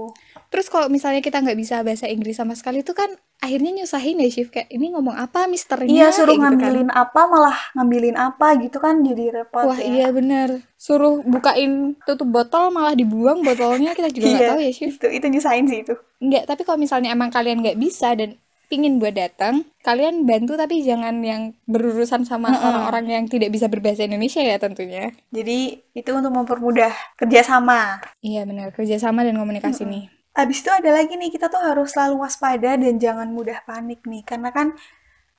[0.53, 3.09] Terus kalau misalnya kita nggak bisa bahasa Inggris sama sekali itu kan
[3.41, 6.55] akhirnya nyusahin ya Shift kayak ini ngomong apa misternya Iya, suruh gitu kan.
[6.55, 9.89] ngambilin apa malah ngambilin apa gitu kan jadi repot Wah ya.
[9.89, 14.73] iya bener Suruh bukain tutup botol malah dibuang botolnya kita juga nggak Iya, tahu ya
[14.77, 15.95] Shift itu itu nyusahin sih itu.
[16.21, 18.37] Enggak, tapi kalau misalnya emang kalian nggak bisa dan
[18.69, 24.05] pingin buat datang, kalian bantu tapi jangan yang berurusan sama orang-orang yang tidak bisa berbahasa
[24.05, 25.13] Indonesia ya tentunya.
[25.29, 28.01] Jadi itu untuk mempermudah kerjasama.
[28.21, 30.05] Iya benar, kerjasama dan komunikasi nih.
[30.33, 34.23] Abis itu ada lagi nih, kita tuh harus selalu waspada dan jangan mudah panik nih.
[34.25, 34.73] Karena kan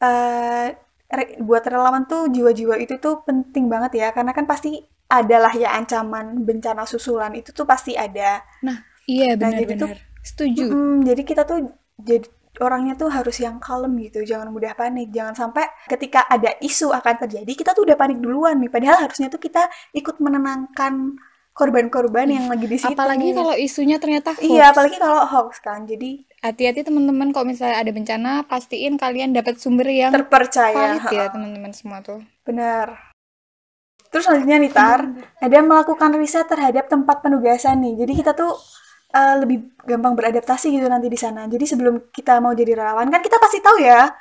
[0.03, 0.67] eh,
[1.17, 4.07] re- buat relawan tuh jiwa-jiwa itu tuh penting banget ya.
[4.15, 4.69] Karena kan pasti
[5.09, 8.41] adalah ya ancaman bencana susulan itu tuh pasti ada.
[8.65, 8.77] Nah,
[9.07, 9.97] iya Nah, benar-benar.
[10.23, 10.65] Setuju.
[10.71, 11.59] Mm, jadi kita tuh
[11.99, 12.27] jadi
[12.61, 17.15] orangnya tuh harus yang kalem gitu, jangan mudah panik, jangan sampai ketika ada isu akan
[17.25, 18.69] terjadi kita tuh udah panik duluan nih.
[18.69, 19.65] Padahal harusnya tuh kita
[19.97, 21.17] ikut menenangkan
[21.54, 22.97] korban-korban yang lagi di situ.
[22.97, 24.41] Apalagi kalau isunya ternyata hoax.
[24.41, 25.86] iya, apalagi kalau hoax kan.
[25.86, 30.99] Jadi Hati-hati teman-teman kalau misalnya ada bencana, pastiin kalian dapat sumber yang terpercaya.
[30.99, 32.20] valid ya teman-teman semua tuh.
[32.43, 33.16] Benar.
[34.12, 35.08] Terus selanjutnya nih Tar,
[35.39, 37.95] ada melakukan riset terhadap tempat penugasan nih.
[38.04, 38.60] Jadi kita tuh
[39.16, 41.47] eh, lebih gampang beradaptasi gitu nanti di sana.
[41.47, 44.12] Jadi sebelum kita mau jadi relawan kan kita pasti tahu ya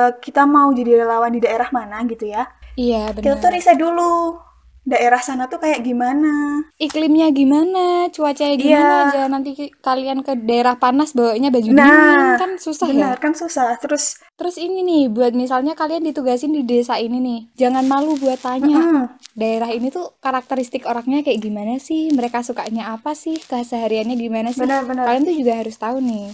[0.00, 2.48] eh, kita mau jadi relawan di daerah mana gitu ya.
[2.80, 3.42] Iya Kita benar.
[3.44, 4.40] tuh riset dulu
[4.82, 6.64] daerah sana tuh kayak gimana.
[6.76, 9.04] Iklimnya gimana, cuacanya gimana Iya.
[9.06, 12.94] aja nanti kalian ke daerah panas bawanya baju Nah, dingin kan susah ya.
[13.12, 13.76] Benar kan susah.
[13.78, 18.40] Terus Terus ini nih buat misalnya kalian ditugasin di desa ini nih, jangan malu buat
[18.40, 18.80] tanya.
[18.80, 19.04] mm,
[19.36, 22.08] Daerah ini tuh karakteristik orangnya kayak gimana sih?
[22.08, 23.36] Mereka sukanya apa sih?
[23.36, 24.64] Kesehariannya gimana sih?
[24.64, 25.04] benar-benar.
[25.04, 26.32] Kalian tuh juga harus tahu nih.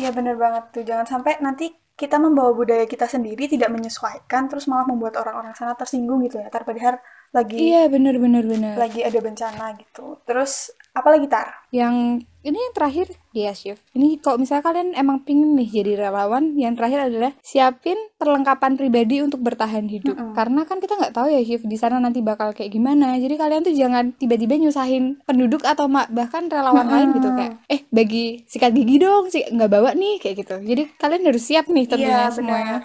[0.00, 0.82] Iya benar banget tuh.
[0.82, 5.76] Jangan sampai nanti kita membawa budaya kita sendiri tidak menyesuaikan terus malah membuat orang-orang sana
[5.76, 6.48] tersinggung gitu ya.
[6.48, 6.96] Padahal
[7.32, 8.76] lagi Iya bener bener bener.
[8.76, 10.20] lagi ada bencana gitu.
[10.28, 11.48] Terus apa lagi tar?
[11.72, 13.80] Yang ini yang terakhir ya Chef.
[13.96, 19.24] Ini kalau misalnya kalian emang pingin nih jadi relawan, yang terakhir adalah siapin perlengkapan pribadi
[19.24, 20.12] untuk bertahan hidup.
[20.12, 20.36] Mm-mm.
[20.36, 23.16] Karena kan kita nggak tahu ya Chef di sana nanti bakal kayak gimana.
[23.16, 28.44] Jadi kalian tuh jangan tiba-tiba nyusahin penduduk atau bahkan relawan lain gitu kayak eh bagi
[28.44, 30.60] sikat gigi dong, sih nggak bawa nih kayak gitu.
[30.60, 32.76] Jadi kalian harus siap nih tentunya Iya semuanya.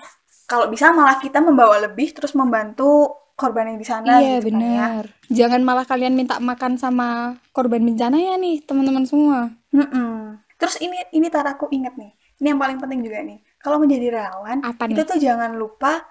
[0.47, 4.57] Kalau bisa malah kita membawa lebih terus membantu korban yang di sana Iya gitu kan
[4.59, 4.65] ya.
[4.65, 5.03] benar.
[5.29, 7.07] Jangan malah kalian minta makan sama
[7.53, 9.53] korban bencana ya nih teman-teman semua.
[9.69, 10.41] Mm-mm.
[10.57, 12.11] Terus ini ini tar aku inget nih.
[12.37, 13.37] Ini yang paling penting juga nih.
[13.57, 15.05] Kalau menjadi relawan Apa itu nih?
[15.05, 16.01] tuh jangan lupa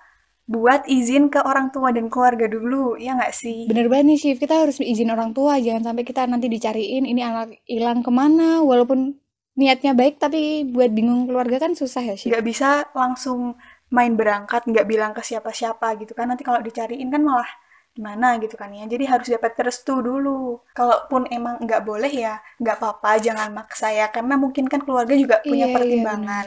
[0.47, 3.67] buat izin ke orang tua dan keluarga dulu, ya nggak sih?
[3.67, 7.19] Bener banget nih Shift, kita harus izin orang tua, jangan sampai kita nanti dicariin ini
[7.19, 9.19] anak hilang ke mana, walaupun
[9.59, 12.31] niatnya baik tapi buat bingung keluarga kan susah ya Shift.
[12.31, 13.59] nggak bisa langsung
[13.89, 16.27] main berangkat nggak bilang ke siapa-siapa gitu kan.
[16.29, 17.49] Nanti kalau dicariin kan malah
[17.93, 18.85] gimana gitu kan ya.
[18.85, 20.61] Jadi harus dapat restu dulu.
[20.73, 24.11] Kalaupun emang nggak boleh ya nggak apa-apa jangan maksa ya.
[24.11, 26.47] Karena mungkin kan keluarga juga punya Iya, iya, pertimbangan.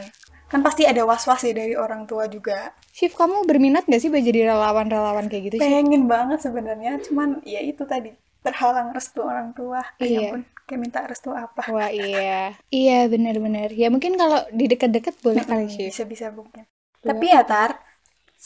[0.50, 2.74] kan pasti ada was-was ya dari orang tua juga.
[2.90, 6.98] Shift, kamu berminat gak sih jadi relawan-relawan kayak gitu pengen banget sebenarnya.
[7.06, 8.10] Cuman ya itu tadi
[8.42, 9.78] terhalang restu orang tua.
[9.98, 10.18] Ya Iya.
[10.26, 11.70] ampun kayak minta restu apa.
[11.70, 13.70] Wah iya, iya bener-bener.
[13.70, 16.02] Ya mungkin kalau di deket-deket boleh kali Shift.
[16.02, 16.66] bisa-bisa mungkin
[17.08, 17.70] tapi ya tar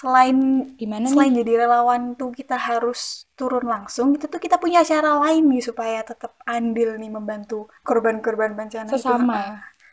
[0.00, 0.36] selain
[0.78, 1.34] Gimana selain nih?
[1.38, 3.00] jadi relawan tuh kita harus
[3.38, 8.50] turun langsung itu tuh kita punya cara lain nih supaya tetap andil nih membantu korban-korban
[8.58, 9.40] bencana itu Sesama.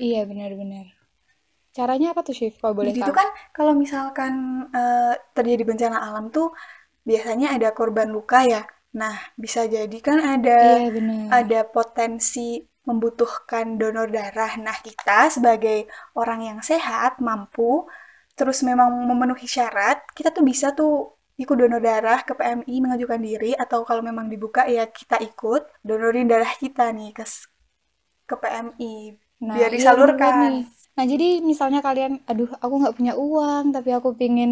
[0.05, 0.86] Iya bener-bener.
[1.78, 3.16] Caranya apa tuh Shift, kalau boleh jadi itu tahu?
[3.20, 4.34] kan kalau misalkan
[4.76, 6.47] eh, terjadi bencana alam tuh
[7.09, 8.62] biasanya ada korban luka ya
[8.99, 11.36] nah bisa jadi kan ada Iya bener.
[11.39, 14.53] ada potensi membutuhkan donor darah.
[14.66, 15.86] Nah, kita sebagai
[16.18, 17.86] orang yang sehat, mampu,
[18.41, 20.93] terus memang memenuhi syarat, kita tuh bisa tuh
[21.43, 26.27] ikut donor darah ke PMI mengajukan diri atau kalau memang dibuka ya kita ikut donorin
[26.31, 27.25] darah kita nih ke
[28.29, 28.93] ke PMI
[29.47, 30.35] Nah, biar iya, disalurkan.
[30.41, 30.55] nih.
[30.95, 34.49] Nah, jadi misalnya kalian, aduh, aku nggak punya uang, tapi aku pengen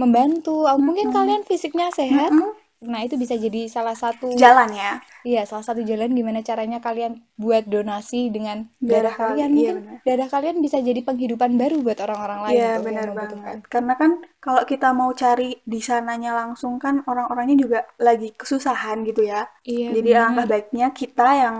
[0.00, 0.50] membantu.
[0.70, 1.16] Aku mungkin Mm-mm.
[1.16, 2.32] kalian fisiknya sehat.
[2.32, 2.61] Mm-mm.
[2.82, 4.98] Nah, itu bisa jadi salah satu, Jalan ya.
[5.22, 9.50] iya, salah satu jalan gimana caranya kalian buat donasi dengan Darah darah kali- kalian.
[9.54, 9.98] iya, Mungkin benar.
[10.02, 13.58] darah kalian bisa jadi penghidupan baru buat orang-orang lain Iya benar banget.
[13.70, 14.10] Karena kan
[14.42, 19.46] kalau kita mau cari di sananya langsung kan orang-orangnya juga lagi kesusahan gitu ya.
[19.62, 20.18] Iya, Jadi benar.
[20.18, 21.56] alangkah baiknya kita yang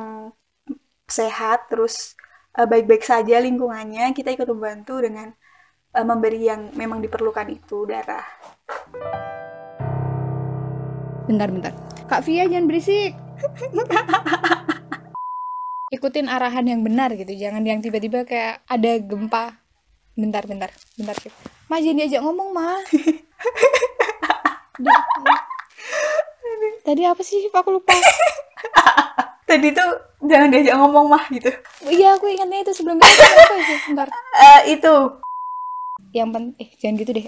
[1.07, 2.17] sehat terus
[2.59, 5.29] eh, baik-baik saja lingkungannya kita ikut membantu dengan
[5.97, 8.25] eh, memberi yang memang diperlukan itu darah.
[11.33, 11.73] Bentar, bentar.
[12.13, 13.17] Kak Via jangan berisik.
[15.89, 17.33] Ikutin arahan yang benar gitu.
[17.33, 19.57] Jangan yang tiba-tiba kayak ada gempa.
[20.13, 20.69] Bentar, bentar.
[20.93, 21.33] Bentar, Cip.
[21.73, 22.77] Ma, jangan diajak ngomong, Ma.
[24.77, 24.93] Di-
[26.85, 27.49] Tadi apa sih?
[27.49, 27.97] Aku lupa.
[29.49, 29.89] Tadi tuh
[30.29, 31.49] jangan diajak ngomong mah gitu.
[31.89, 33.09] Iya, aku ingatnya itu sebelumnya.
[33.09, 33.79] Apa sih?
[33.89, 34.13] Bentar.
[34.37, 34.93] Eh itu
[36.13, 36.45] Yang pen...
[36.61, 37.25] Eh, jangan gitu deh.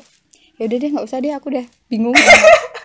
[0.60, 1.32] Ya udah deh, nggak usah deh.
[1.32, 2.12] Aku udah bingung.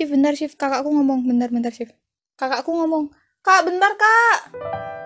[0.00, 0.56] Shift, bentar, Shift.
[0.56, 1.28] Kakakku ngomong.
[1.28, 1.92] Bentar, bentar, Shift.
[2.40, 3.12] Kakakku ngomong.
[3.44, 4.99] Kak, bentar, Kak.